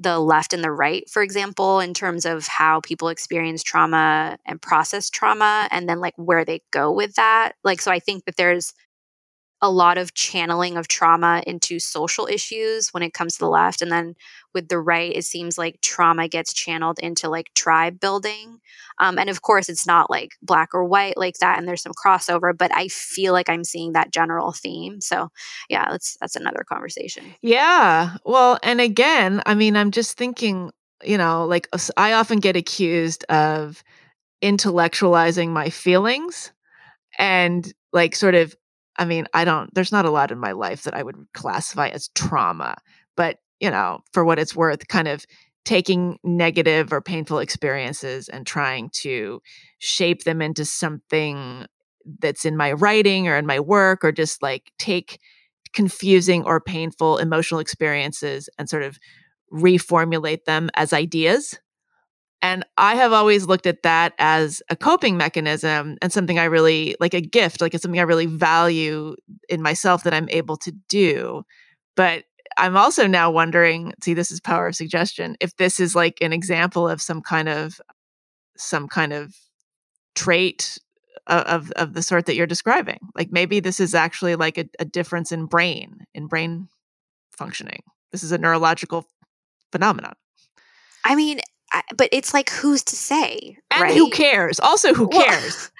[0.00, 4.60] the left and the right, for example, in terms of how people experience trauma and
[4.62, 7.52] process trauma, and then like where they go with that.
[7.64, 8.72] Like, so I think that there's
[9.62, 13.82] a lot of channeling of trauma into social issues when it comes to the left.
[13.82, 14.14] And then
[14.54, 18.60] with the right, it seems like trauma gets channeled into like tribe building.
[18.98, 21.92] Um, and of course, it's not like black or white like that, and there's some
[21.92, 25.00] crossover, but I feel like I'm seeing that general theme.
[25.00, 25.30] So,
[25.68, 27.34] yeah, that's that's another conversation.
[27.42, 28.16] Yeah.
[28.24, 30.70] Well, and again, I mean, I'm just thinking,
[31.04, 33.82] you know, like I often get accused of
[34.42, 36.52] intellectualizing my feelings
[37.18, 38.54] and like sort of
[39.00, 41.88] I mean, I don't, there's not a lot in my life that I would classify
[41.88, 42.76] as trauma,
[43.16, 45.24] but, you know, for what it's worth, kind of
[45.64, 49.40] taking negative or painful experiences and trying to
[49.78, 51.64] shape them into something
[52.18, 55.18] that's in my writing or in my work, or just like take
[55.72, 58.98] confusing or painful emotional experiences and sort of
[59.52, 61.58] reformulate them as ideas
[62.42, 66.96] and I have always looked at that as a coping mechanism and something I really
[66.98, 69.14] like a gift, like it's something I really value
[69.48, 71.42] in myself that I'm able to do.
[71.96, 72.24] But
[72.56, 76.32] I'm also now wondering, see, this is power of suggestion, if this is like an
[76.32, 77.80] example of some kind of
[78.56, 79.34] some kind of
[80.14, 80.78] trait
[81.26, 82.98] of of the sort that you're describing.
[83.14, 86.68] Like maybe this is actually like a, a difference in brain, in brain
[87.30, 87.82] functioning.
[88.12, 89.06] This is a neurological
[89.72, 90.14] phenomenon.
[91.04, 91.40] I mean,
[91.96, 93.94] but it's like who's to say and right?
[93.96, 94.58] who cares?
[94.60, 95.70] Also who cares?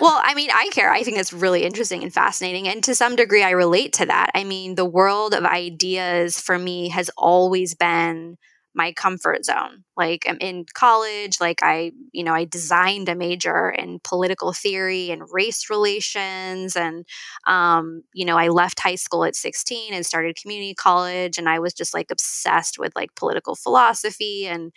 [0.00, 0.90] well, well i mean i care.
[0.92, 4.30] I think that's really interesting and fascinating and to some degree i relate to that.
[4.34, 8.38] I mean the world of ideas for me has always been
[8.74, 9.84] my comfort zone.
[9.96, 15.10] Like I'm in college, like I, you know, I designed a major in political theory
[15.10, 16.76] and race relations.
[16.76, 17.04] And,
[17.46, 21.36] um, you know, I left high school at 16 and started community college.
[21.36, 24.46] And I was just like obsessed with like political philosophy.
[24.46, 24.72] And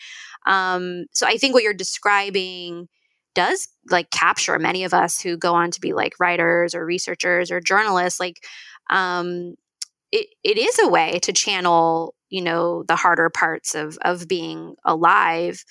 [0.47, 2.89] um, so I think what you're describing
[3.35, 7.51] does like capture many of us who go on to be like writers or researchers
[7.51, 8.19] or journalists.
[8.19, 8.43] Like,
[8.89, 9.55] um,
[10.11, 14.75] it, it is a way to channel you know the harder parts of of being
[14.83, 15.63] alive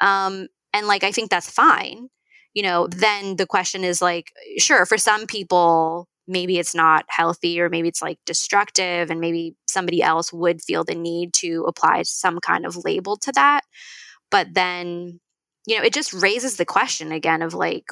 [0.00, 2.08] um and like i think that's fine
[2.54, 7.60] you know then the question is like sure for some people maybe it's not healthy
[7.60, 12.02] or maybe it's like destructive and maybe somebody else would feel the need to apply
[12.02, 13.60] some kind of label to that
[14.30, 15.20] but then
[15.66, 17.86] you know it just raises the question again of like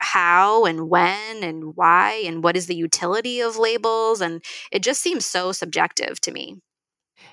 [0.00, 5.00] how and when and why and what is the utility of labels and it just
[5.00, 6.56] seems so subjective to me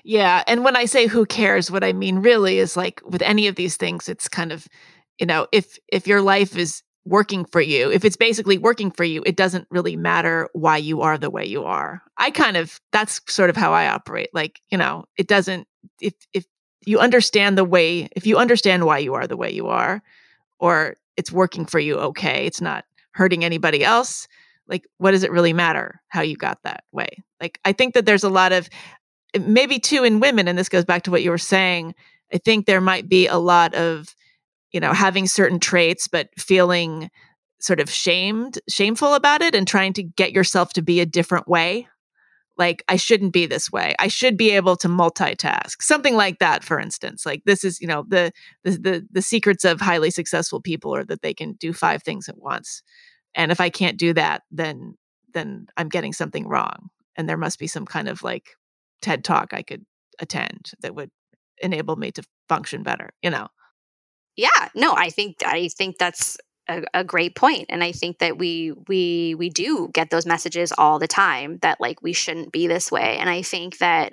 [0.04, 0.42] yeah.
[0.46, 3.56] And when I say who cares, what I mean really is like with any of
[3.56, 4.66] these things, it's kind of,
[5.18, 9.04] you know, if if your life is working for you, if it's basically working for
[9.04, 12.02] you, it doesn't really matter why you are the way you are.
[12.18, 14.30] I kind of that's sort of how I operate.
[14.32, 15.66] Like, you know, it doesn't
[16.00, 16.44] if if
[16.84, 20.02] you understand the way if you understand why you are the way you are,
[20.58, 24.28] or it's working for you okay, it's not hurting anybody else,
[24.68, 27.22] like what does it really matter how you got that way?
[27.40, 28.68] Like I think that there's a lot of
[29.38, 31.94] maybe too in women and this goes back to what you were saying
[32.32, 34.14] i think there might be a lot of
[34.72, 37.10] you know having certain traits but feeling
[37.58, 41.48] sort of shamed shameful about it and trying to get yourself to be a different
[41.48, 41.88] way.
[42.58, 43.94] Like i shouldn't be this way.
[43.98, 45.82] I should be able to multitask.
[45.82, 47.26] Something like that for instance.
[47.26, 48.32] Like this is you know the
[48.64, 52.28] the the, the secrets of highly successful people are that they can do five things
[52.28, 52.82] at once.
[53.34, 54.96] And if i can't do that then
[55.34, 56.88] then i'm getting something wrong.
[57.16, 58.56] And there must be some kind of like
[59.02, 59.84] TED talk I could
[60.18, 61.10] attend that would
[61.58, 63.48] enable me to function better, you know.
[64.36, 66.36] Yeah, no, I think I think that's
[66.68, 70.72] a, a, great point and i think that we we we do get those messages
[70.76, 74.12] all the time that like we shouldn't be this way and i think that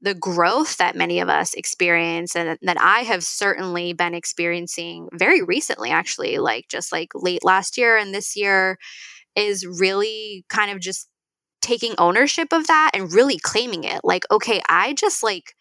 [0.00, 5.42] the growth that many of us experience and that i have certainly been experiencing very
[5.42, 8.76] recently actually like just like late last year and this year
[9.36, 11.08] is really kind of just
[11.62, 14.00] taking ownership of that and really claiming it.
[14.04, 15.54] Like okay i just like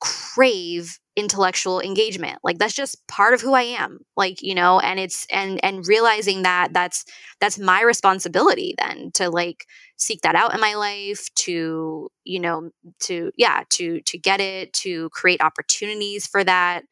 [0.00, 2.38] crave intellectual engagement.
[2.44, 5.86] Like that's just part of who i am like you know and it's and and
[5.88, 7.04] realizing that that's
[7.40, 9.64] that's my responsibility then to like
[9.96, 12.70] seek that out in my life to you know
[13.00, 16.84] to yeah to to get it to create opportunities for that.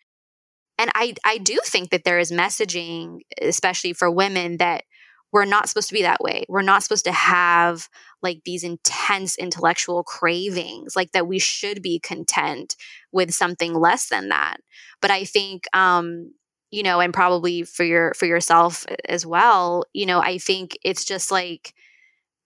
[0.78, 4.84] And i i do think that there is messaging especially for women that
[5.32, 6.44] we're not supposed to be that way.
[6.48, 7.88] We're not supposed to have
[8.22, 12.76] like these intense intellectual cravings, like that we should be content
[13.12, 14.58] with something less than that.
[15.02, 16.32] But I think, um,
[16.70, 21.04] you know, and probably for your for yourself as well, you know, I think it's
[21.04, 21.74] just like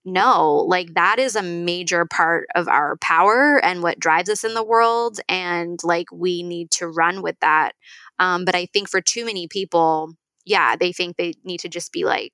[0.05, 4.55] no, like that is a major part of our power and what drives us in
[4.55, 5.21] the world.
[5.29, 7.73] And like we need to run with that.
[8.19, 10.15] Um, but I think for too many people,
[10.47, 12.33] yeah, they think they need to just be like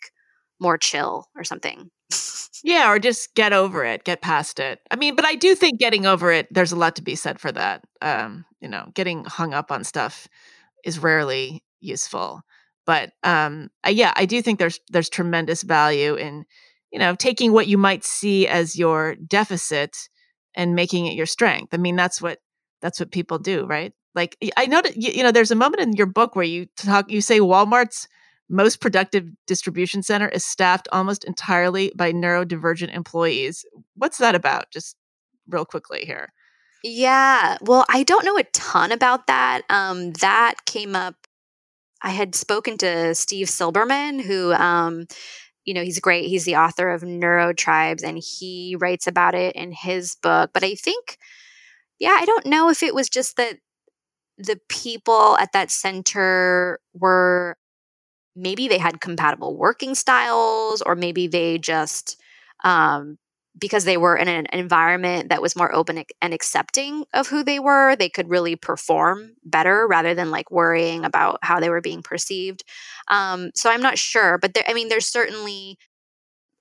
[0.61, 1.90] more chill or something.
[2.64, 4.80] yeah, or just get over it, get past it.
[4.90, 7.40] I mean, but I do think getting over it, there's a lot to be said
[7.40, 7.84] for that.
[8.00, 10.28] Um, you know, getting hung up on stuff
[10.84, 12.42] is rarely useful.
[12.86, 16.44] But um, uh, yeah, I do think there's there's tremendous value in,
[16.92, 19.96] you know, taking what you might see as your deficit
[20.54, 21.74] and making it your strength.
[21.74, 22.38] I mean, that's what
[22.80, 23.92] that's what people do, right?
[24.14, 26.66] Like I know that you, you know, there's a moment in your book where you
[26.76, 28.09] talk, you say Walmart's
[28.49, 33.64] most productive distribution center is staffed almost entirely by neurodivergent employees.
[33.94, 34.70] What's that about?
[34.70, 34.97] Just
[35.49, 36.32] real quickly here.
[36.82, 37.57] Yeah.
[37.62, 39.62] Well, I don't know a ton about that.
[39.68, 41.14] Um, that came up.
[42.03, 45.07] I had spoken to Steve Silberman, who, um,
[45.64, 46.28] you know, he's great.
[46.28, 50.51] He's the author of Neurotribes, and he writes about it in his book.
[50.55, 51.18] But I think,
[51.99, 53.59] yeah, I don't know if it was just that
[54.38, 57.57] the people at that center were
[58.37, 62.21] maybe they had compatible working styles or maybe they just
[62.64, 63.18] um,
[63.58, 67.58] because they were in an environment that was more open and accepting of who they
[67.58, 72.03] were they could really perform better rather than like worrying about how they were being
[72.03, 72.64] perceived.
[73.08, 75.79] Um, so i'm not sure but there, i mean there's certainly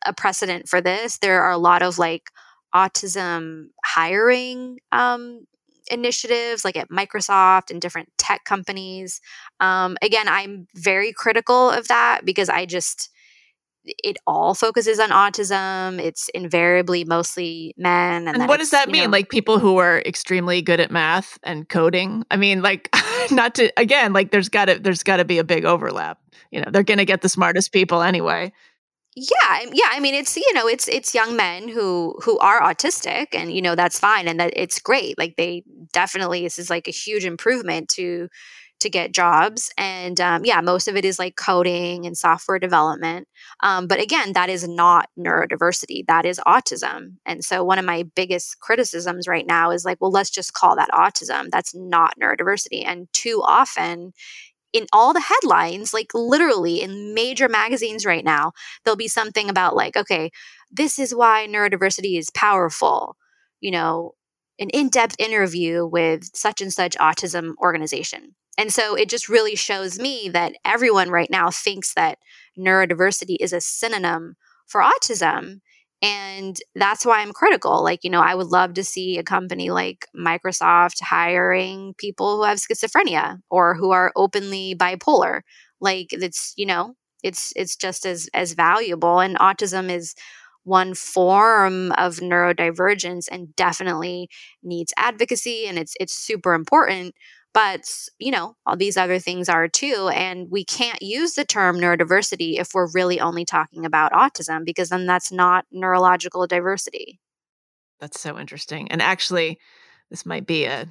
[0.05, 1.17] a precedent for this.
[1.17, 2.29] There are a lot of like
[2.73, 5.45] autism hiring um,
[5.89, 9.21] initiatives like at Microsoft and different tech companies.
[9.59, 13.09] Um, again, I'm very critical of that because I just,
[13.85, 15.99] it all focuses on autism.
[15.99, 18.27] It's invariably mostly men.
[18.27, 19.05] And, and what does that mean?
[19.05, 22.25] Know, like people who are extremely good at math and coding?
[22.31, 22.89] I mean, like
[23.31, 26.19] not to again, like there's gotta there's gotta be a big overlap.
[26.51, 28.51] You know, they're gonna get the smartest people anyway.
[29.17, 29.87] Yeah, yeah.
[29.91, 33.61] I mean, it's you know, it's it's young men who who are autistic, and you
[33.61, 35.17] know that's fine, and that it's great.
[35.17, 35.63] Like they
[35.93, 38.27] definitely, this is like a huge improvement to
[38.81, 39.71] to get jobs.
[39.77, 43.25] And um, yeah, most of it is like coding and software development.
[43.63, 47.13] Um, but again, that is not neurodiversity, that is autism.
[47.25, 50.75] And so one of my biggest criticisms right now is like, well, let's just call
[50.75, 51.49] that autism.
[51.51, 52.83] That's not neurodiversity.
[52.85, 54.11] And too often,
[54.75, 58.51] in all the headlines, like literally in major magazines right now,
[58.83, 60.29] there'll be something about like, okay,
[60.69, 63.15] this is why neurodiversity is powerful.
[63.61, 64.15] You know,
[64.59, 68.35] an in depth interview with such and such autism organization.
[68.57, 72.17] And so it just really shows me that everyone right now thinks that
[72.59, 74.35] neurodiversity is a synonym
[74.67, 75.61] for autism.
[76.05, 77.83] And that's why I'm critical.
[77.83, 82.43] Like, you know, I would love to see a company like Microsoft hiring people who
[82.43, 85.41] have schizophrenia or who are openly bipolar.
[85.81, 90.13] Like it's, you know, it's it's just as as valuable and autism is
[90.63, 94.29] one form of neurodivergence and definitely
[94.63, 97.15] needs advocacy and it's it's super important
[97.55, 100.09] but, you know, all these other things are too.
[100.13, 104.89] And we can't use the term neurodiversity if we're really only talking about autism, because
[104.89, 107.17] then that's not neurological diversity.
[108.01, 108.91] That's so interesting.
[108.91, 109.57] And actually,
[110.11, 110.85] this might be a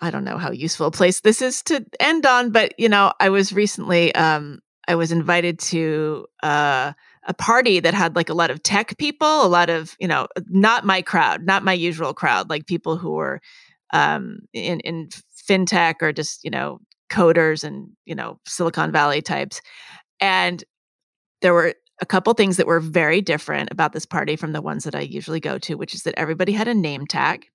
[0.00, 3.12] I don't know how useful a place this is to end on, but you know,
[3.18, 6.92] I was recently um I was invited to uh
[7.26, 10.28] a party that had like a lot of tech people, a lot of, you know,
[10.48, 13.40] not my crowd, not my usual crowd, like people who were
[13.92, 15.08] um in in
[15.48, 16.78] fintech or just, you know,
[17.10, 19.60] coders and, you know, Silicon Valley types.
[20.20, 20.64] And
[21.40, 24.84] there were a couple things that were very different about this party from the ones
[24.84, 27.46] that I usually go to, which is that everybody had a name tag.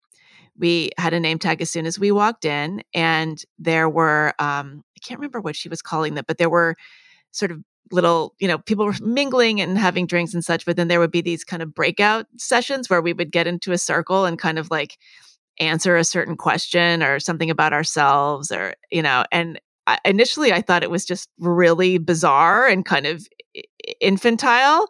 [0.57, 4.84] We had a name tag as soon as we walked in, and there were, um,
[4.95, 6.76] I can't remember what she was calling them, but there were
[7.31, 7.61] sort of
[7.91, 11.11] little, you know, people were mingling and having drinks and such, but then there would
[11.11, 14.57] be these kind of breakout sessions where we would get into a circle and kind
[14.57, 14.97] of like
[15.59, 20.61] answer a certain question or something about ourselves or you know and I, initially i
[20.61, 23.27] thought it was just really bizarre and kind of
[23.99, 24.88] infantile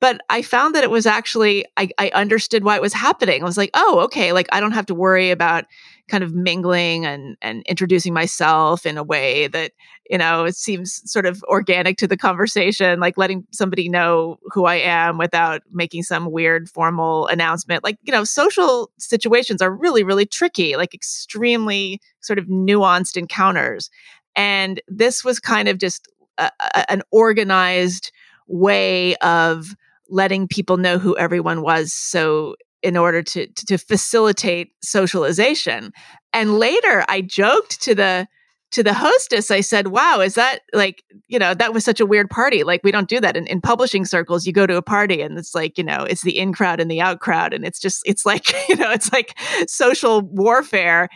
[0.00, 3.42] but i found that it was actually I, I understood why it was happening.
[3.42, 5.64] I was like oh okay like i don't have to worry about
[6.08, 9.72] kind of mingling and and introducing myself in a way that
[10.10, 14.64] you know it seems sort of organic to the conversation like letting somebody know who
[14.64, 20.02] i am without making some weird formal announcement like you know social situations are really
[20.02, 23.90] really tricky like extremely sort of nuanced encounters
[24.34, 26.08] and this was kind of just
[26.38, 28.12] a, a, an organized
[28.46, 29.74] way of
[30.08, 35.92] letting people know who everyone was so in order to, to facilitate socialization.
[36.32, 38.28] And later I joked to the
[38.72, 42.06] to the hostess, I said, wow, is that like, you know, that was such a
[42.06, 42.64] weird party.
[42.64, 44.46] Like, we don't do that in, in publishing circles.
[44.46, 46.90] You go to a party and it's like, you know, it's the in crowd and
[46.90, 47.52] the out crowd.
[47.52, 49.38] And it's just, it's like, you know, it's like
[49.68, 51.08] social warfare.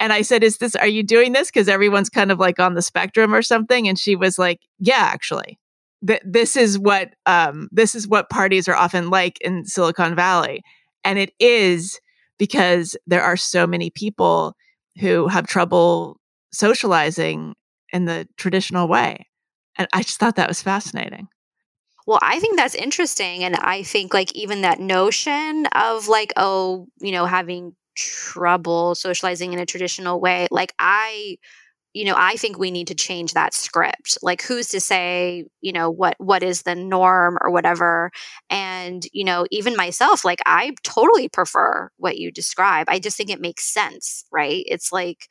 [0.00, 1.50] And I said, is this, are you doing this?
[1.50, 3.86] Cause everyone's kind of like on the spectrum or something.
[3.86, 5.58] And she was like, yeah, actually.
[6.06, 10.62] Th- this is what um, this is what parties are often like in Silicon Valley.
[11.02, 11.98] And it is
[12.38, 14.54] because there are so many people
[15.00, 16.18] who have trouble
[16.54, 17.54] socializing
[17.92, 19.26] in the traditional way.
[19.76, 21.28] And I just thought that was fascinating.
[22.06, 23.44] Well, I think that's interesting.
[23.44, 29.52] And I think, like, even that notion of, like, oh, you know, having trouble socializing
[29.52, 31.38] in a traditional way, like, I
[31.94, 35.72] you know i think we need to change that script like who's to say you
[35.72, 38.10] know what what is the norm or whatever
[38.50, 43.30] and you know even myself like i totally prefer what you describe i just think
[43.30, 45.28] it makes sense right it's like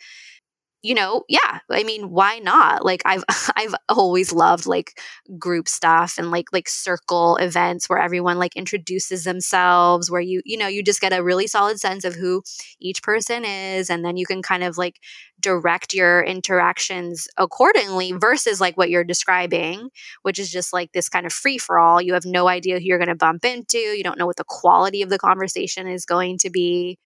[0.84, 2.84] you know, yeah, I mean, why not?
[2.84, 3.23] Like I've
[3.55, 4.99] I've always loved like
[5.39, 10.57] group stuff and like like circle events where everyone like introduces themselves where you you
[10.57, 12.43] know, you just get a really solid sense of who
[12.81, 14.99] each person is and then you can kind of like
[15.39, 19.89] direct your interactions accordingly versus like what you're describing,
[20.23, 22.01] which is just like this kind of free for all.
[22.01, 24.43] You have no idea who you're going to bump into, you don't know what the
[24.45, 26.97] quality of the conversation is going to be.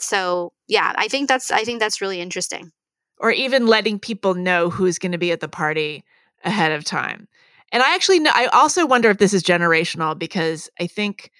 [0.00, 2.72] So, yeah, I think that's I think that's really interesting
[3.20, 6.02] or even letting people know who's going to be at the party
[6.42, 7.28] ahead of time.
[7.70, 11.30] And I actually know, I also wonder if this is generational because I think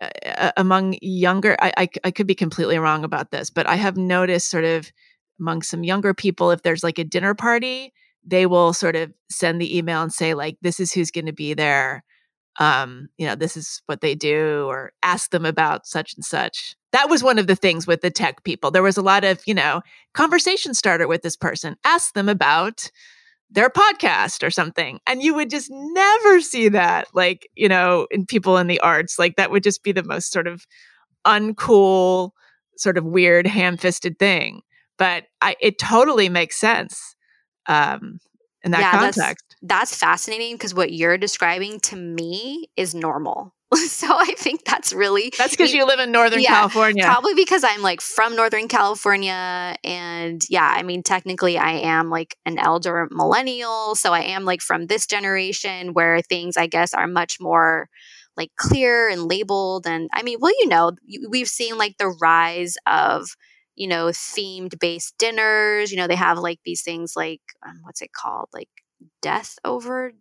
[0.00, 3.74] uh, uh, among younger, I, I, I could be completely wrong about this, but I
[3.74, 4.90] have noticed sort of
[5.40, 7.92] among some younger people, if there's like a dinner party,
[8.24, 11.32] they will sort of send the email and say like, this is who's going to
[11.32, 12.04] be there.
[12.58, 16.74] Um, you know, this is what they do, or ask them about such and such.
[16.92, 18.70] That was one of the things with the tech people.
[18.70, 19.82] There was a lot of, you know,
[20.14, 21.76] conversation starter with this person.
[21.84, 22.90] Ask them about
[23.50, 24.98] their podcast or something.
[25.06, 29.18] And you would just never see that, like, you know, in people in the arts.
[29.18, 30.66] Like, that would just be the most sort of
[31.26, 32.30] uncool,
[32.76, 34.62] sort of weird, ham fisted thing.
[34.98, 37.14] But I, it totally makes sense
[37.66, 38.18] um,
[38.64, 39.47] in that yeah, context.
[39.62, 43.54] That's, fascinating because what you're describing to me is normal.
[43.74, 47.04] so I think that's really That's because you live in Northern yeah, California.
[47.04, 52.36] Probably because I'm like from Northern California and yeah, I mean technically I am like
[52.46, 57.06] an elder millennial, so I am like from this generation where things I guess are
[57.06, 57.88] much more
[58.38, 60.92] like clear and labeled and I mean, well you know,
[61.28, 63.28] we've seen like the rise of
[63.74, 68.00] you know themed based dinners, you know, they have like these things like um, what's
[68.00, 68.48] it called?
[68.54, 68.70] Like
[69.22, 70.12] death over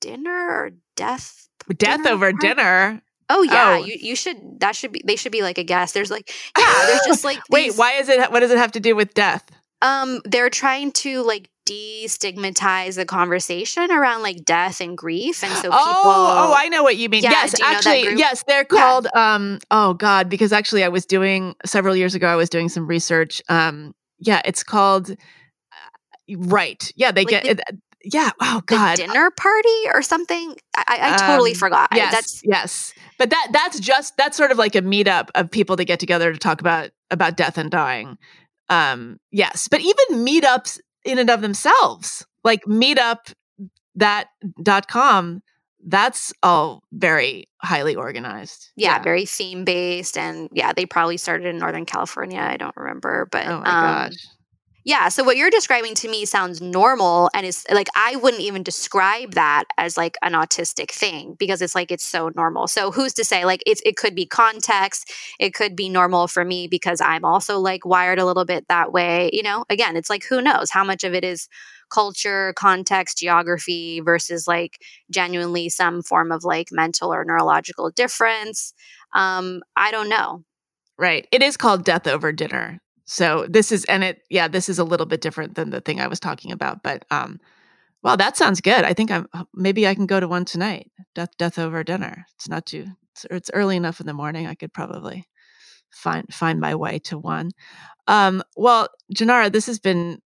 [0.00, 3.02] dinner or death death dinner over dinner.
[3.28, 3.84] Oh yeah, oh.
[3.84, 5.94] you you should that should be they should be like a guest.
[5.94, 8.30] There's like yeah, there's just like these, wait, why is it?
[8.32, 9.44] What does it have to do with death?
[9.82, 15.62] Um, they're trying to like destigmatize the conversation around like death and grief, and so
[15.62, 15.78] people.
[15.78, 17.22] Oh, oh, I know what you mean.
[17.22, 19.06] Yeah, yes, actually, yes, they're called.
[19.14, 19.34] Yeah.
[19.34, 22.26] Um, oh God, because actually, I was doing several years ago.
[22.26, 23.40] I was doing some research.
[23.48, 25.10] Um, yeah, it's called.
[25.10, 26.92] Uh, right.
[26.96, 27.56] Yeah, they like get.
[27.56, 28.30] The, yeah.
[28.40, 28.98] Oh God.
[28.98, 30.56] The dinner party or something.
[30.76, 31.88] I, I totally um, forgot.
[31.94, 32.12] Yes.
[32.12, 32.94] That's yes.
[33.18, 36.32] But that that's just that's sort of like a meetup of people to get together
[36.32, 38.18] to talk about about death and dying.
[38.68, 39.68] Um, yes.
[39.68, 43.34] But even meetups in and of themselves, like meetup
[43.96, 44.28] that
[44.62, 45.42] dot com,
[45.86, 48.70] that's all very highly organized.
[48.76, 49.02] Yeah, yeah.
[49.02, 52.40] very theme based, and yeah, they probably started in Northern California.
[52.40, 54.26] I don't remember, but oh my um, gosh,
[54.84, 55.08] yeah.
[55.08, 59.34] So what you're describing to me sounds normal and is like I wouldn't even describe
[59.34, 62.66] that as like an autistic thing because it's like it's so normal.
[62.66, 66.44] So who's to say like it's it could be context, it could be normal for
[66.44, 69.64] me because I'm also like wired a little bit that way, you know?
[69.68, 71.48] Again, it's like who knows how much of it is
[71.90, 74.78] culture, context, geography versus like
[75.10, 78.72] genuinely some form of like mental or neurological difference.
[79.14, 80.42] Um I don't know.
[80.96, 81.26] Right.
[81.32, 82.78] It is called death over dinner.
[83.10, 86.00] So this is and it yeah, this is a little bit different than the thing
[86.00, 87.40] I was talking about, but um
[88.02, 88.84] well, that sounds good.
[88.84, 90.90] I think I'm uh, maybe I can go to one tonight.
[91.16, 92.24] Death death over dinner.
[92.36, 94.46] It's not too it's, it's early enough in the morning.
[94.46, 95.24] I could probably
[95.92, 97.52] find find my way to one.
[98.08, 100.20] Um well, Jenara, this has been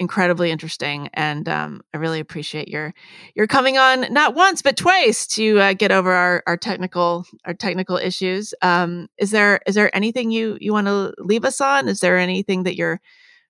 [0.00, 2.94] incredibly interesting, and um, I really appreciate your
[3.36, 7.54] your coming on not once but twice to uh, get over our, our technical our
[7.54, 8.54] technical issues.
[8.62, 11.86] Um, is there is there anything you you want to leave us on?
[11.86, 13.00] Is there anything that you're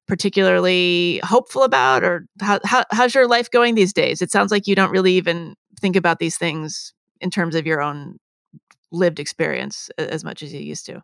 [0.09, 4.21] particularly hopeful about, or how, how how's your life going these days?
[4.21, 7.81] It sounds like you don't really even think about these things in terms of your
[7.81, 8.19] own
[8.91, 11.01] lived experience as much as you used to.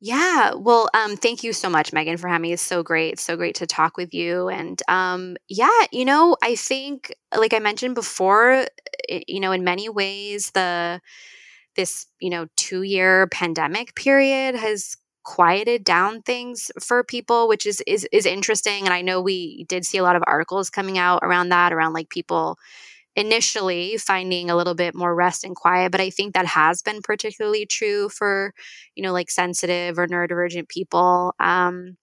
[0.00, 0.52] Yeah.
[0.54, 2.52] Well, um, thank you so much, Meghan, for having me.
[2.52, 3.14] It's so great.
[3.14, 4.48] It's so great to talk with you.
[4.48, 8.66] And um, yeah, you know, I think, like I mentioned before,
[9.08, 11.00] it, you know, in many ways, the
[11.76, 17.82] this you know two year pandemic period has quieted down things for people which is,
[17.86, 21.20] is is interesting and i know we did see a lot of articles coming out
[21.22, 22.58] around that around like people
[23.18, 27.02] initially finding a little bit more rest and quiet but i think that has been
[27.02, 28.54] particularly true for
[28.96, 31.96] you know like sensitive or neurodivergent people um,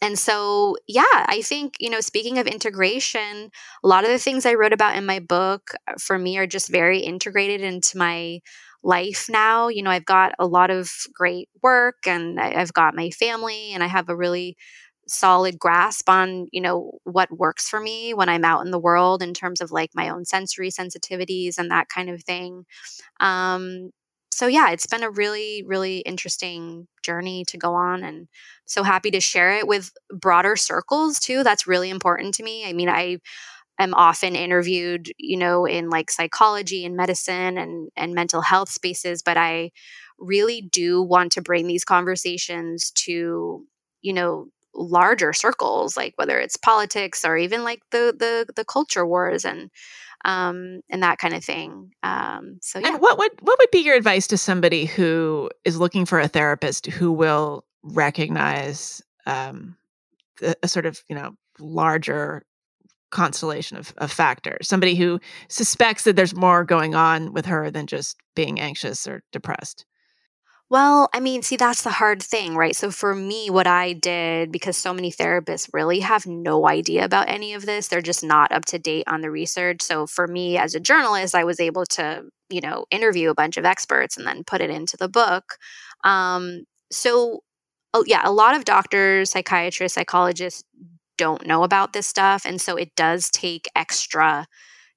[0.00, 3.50] and so yeah i think you know speaking of integration
[3.84, 6.46] a lot of the things i wrote about in my book uh, for me are
[6.46, 8.38] just very integrated into my
[8.84, 13.10] life now you know i've got a lot of great work and i've got my
[13.10, 14.56] family and i have a really
[15.08, 19.22] solid grasp on you know what works for me when i'm out in the world
[19.22, 22.64] in terms of like my own sensory sensitivities and that kind of thing.
[23.20, 23.90] Um,
[24.32, 28.28] so yeah it's been a really really interesting journey to go on and
[28.66, 32.68] so happy to share it with broader circles too that's really important to me.
[32.68, 33.18] I mean i
[33.78, 39.22] am often interviewed you know in like psychology and medicine and and mental health spaces
[39.22, 39.70] but i
[40.18, 43.64] really do want to bring these conversations to
[44.02, 44.48] you know
[44.78, 49.70] larger circles like whether it's politics or even like the the the culture wars and
[50.24, 52.88] um and that kind of thing um so yeah.
[52.88, 56.28] and what would what would be your advice to somebody who is looking for a
[56.28, 59.76] therapist who will recognize um
[60.42, 62.44] a, a sort of you know larger
[63.10, 64.68] constellation of, of factors?
[64.68, 69.22] Somebody who suspects that there's more going on with her than just being anxious or
[69.32, 69.84] depressed
[70.70, 72.76] well, I mean, see, that's the hard thing, right?
[72.76, 77.28] So for me, what I did, because so many therapists really have no idea about
[77.30, 79.80] any of this, they're just not up to date on the research.
[79.82, 83.56] So for me as a journalist, I was able to you know, interview a bunch
[83.56, 85.56] of experts and then put it into the book.
[86.04, 87.40] Um, so,
[87.94, 90.64] oh, yeah, a lot of doctors, psychiatrists, psychologists
[91.16, 92.44] don't know about this stuff.
[92.46, 94.46] And so it does take extra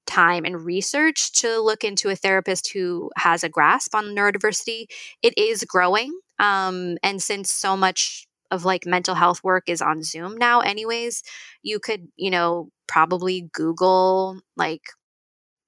[0.06, 4.86] time and research to look into a therapist who has a grasp on neurodiversity.
[5.22, 6.12] It is growing.
[6.38, 11.22] Um, and since so much of like mental health work is on Zoom now, anyways,
[11.62, 14.82] you could, you know, probably Google like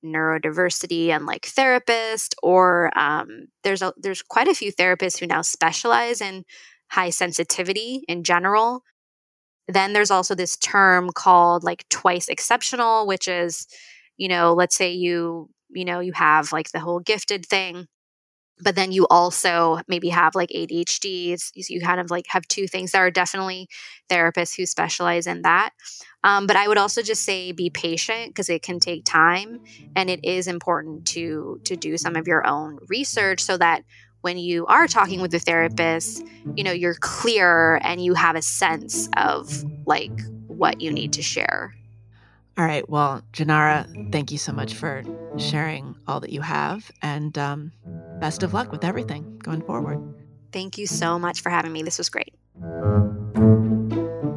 [0.04, 5.40] neurodiversity and like therapist or um, there's a there's quite a few therapists who now
[5.40, 6.44] specialize in
[6.90, 8.82] high sensitivity in general
[9.66, 13.66] then there's also this term called like twice exceptional which is
[14.16, 17.86] you know let's say you you know you have like the whole gifted thing
[18.60, 21.36] but then you also maybe have like ADHD.
[21.68, 22.92] you kind of like have two things.
[22.92, 23.68] There are definitely
[24.08, 25.70] therapists who specialize in that.
[26.22, 29.60] Um, but I would also just say be patient because it can take time,
[29.96, 33.82] and it is important to to do some of your own research so that
[34.22, 36.24] when you are talking with a therapist,
[36.56, 40.12] you know you're clear and you have a sense of like
[40.46, 41.74] what you need to share.
[42.56, 42.88] All right.
[42.88, 45.02] Well, Jenara, thank you so much for
[45.38, 47.72] sharing all that you have, and um,
[48.20, 49.98] best of luck with everything going forward.
[50.52, 51.82] Thank you so much for having me.
[51.82, 52.32] This was great.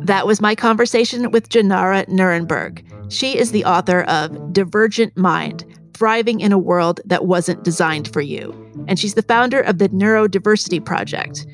[0.07, 2.81] That was my conversation with Jenara Nerenberg.
[3.11, 5.63] She is the author of Divergent Mind
[5.93, 8.53] Thriving in a World That Wasn't Designed for You.
[8.87, 11.45] And she's the founder of the Neurodiversity Project.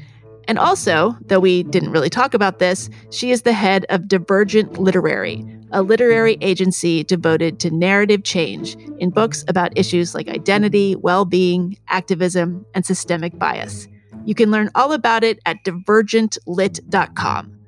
[0.48, 4.78] And also, though we didn't really talk about this, she is the head of Divergent
[4.78, 11.26] Literary, a literary agency devoted to narrative change in books about issues like identity, well
[11.26, 13.88] being, activism, and systemic bias.
[14.26, 17.60] You can learn all about it at divergentlit.com.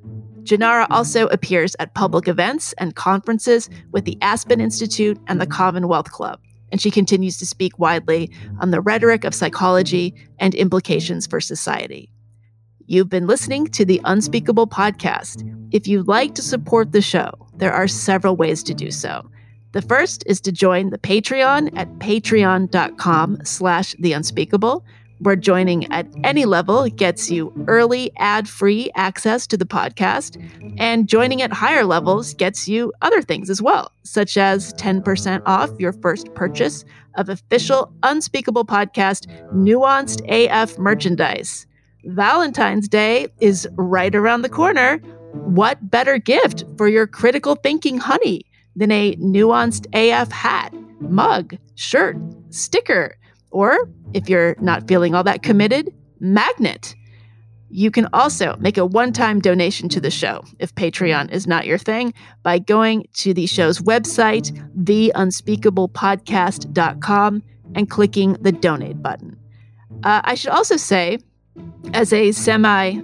[0.44, 6.12] Jenara also appears at public events and conferences with the Aspen Institute and the Commonwealth
[6.12, 6.40] Club,
[6.72, 8.30] and she continues to speak widely
[8.60, 12.12] on the rhetoric of psychology and implications for society.
[12.88, 15.44] You've been listening to the Unspeakable podcast.
[15.72, 19.28] If you'd like to support the show, there are several ways to do so.
[19.72, 24.86] The first is to join the Patreon at patreon.com slash the unspeakable,
[25.18, 30.38] where joining at any level gets you early ad-free access to the podcast,
[30.78, 35.72] and joining at higher levels gets you other things as well, such as 10% off
[35.80, 36.86] your first purchase
[37.16, 41.66] of official Unspeakable Podcast Nuanced AF merchandise.
[42.06, 44.98] Valentine's Day is right around the corner.
[45.34, 48.44] What better gift for your critical thinking honey
[48.76, 52.18] than a nuanced AF hat, mug, shirt,
[52.50, 53.18] sticker,
[53.52, 56.96] or if you're not feeling all that committed, magnet?
[57.70, 61.66] You can also make a one time donation to the show if Patreon is not
[61.66, 62.14] your thing
[62.44, 64.52] by going to the show's website,
[64.84, 69.36] theunspeakablepodcast.com, and clicking the donate button.
[70.04, 71.18] Uh, I should also say
[71.94, 73.00] as a semi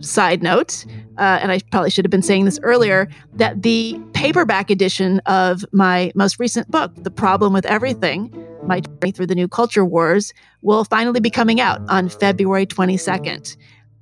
[0.00, 0.84] side note,
[1.18, 5.64] uh, and I probably should have been saying this earlier, that the paperback edition of
[5.72, 8.32] my most recent book, The Problem with Everything,
[8.64, 13.56] My Journey Through the New Culture Wars, will finally be coming out on February 22nd.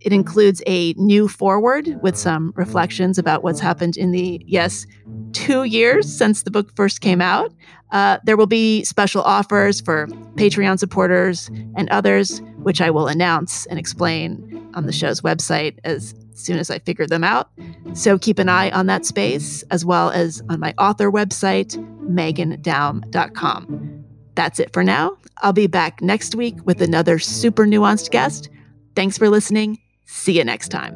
[0.05, 4.87] It includes a new foreword with some reflections about what's happened in the, yes,
[5.33, 7.53] two years since the book first came out.
[7.91, 13.65] Uh, there will be special offers for Patreon supporters and others, which I will announce
[13.67, 17.51] and explain on the show's website as soon as I figure them out.
[17.95, 21.77] So keep an eye on that space, as well as on my author website,
[22.09, 24.05] meghandaum.com.
[24.35, 25.17] That's it for now.
[25.39, 28.51] I'll be back next week with another super nuanced guest.
[28.95, 29.84] Thanks for listening.
[30.05, 30.95] See you next time.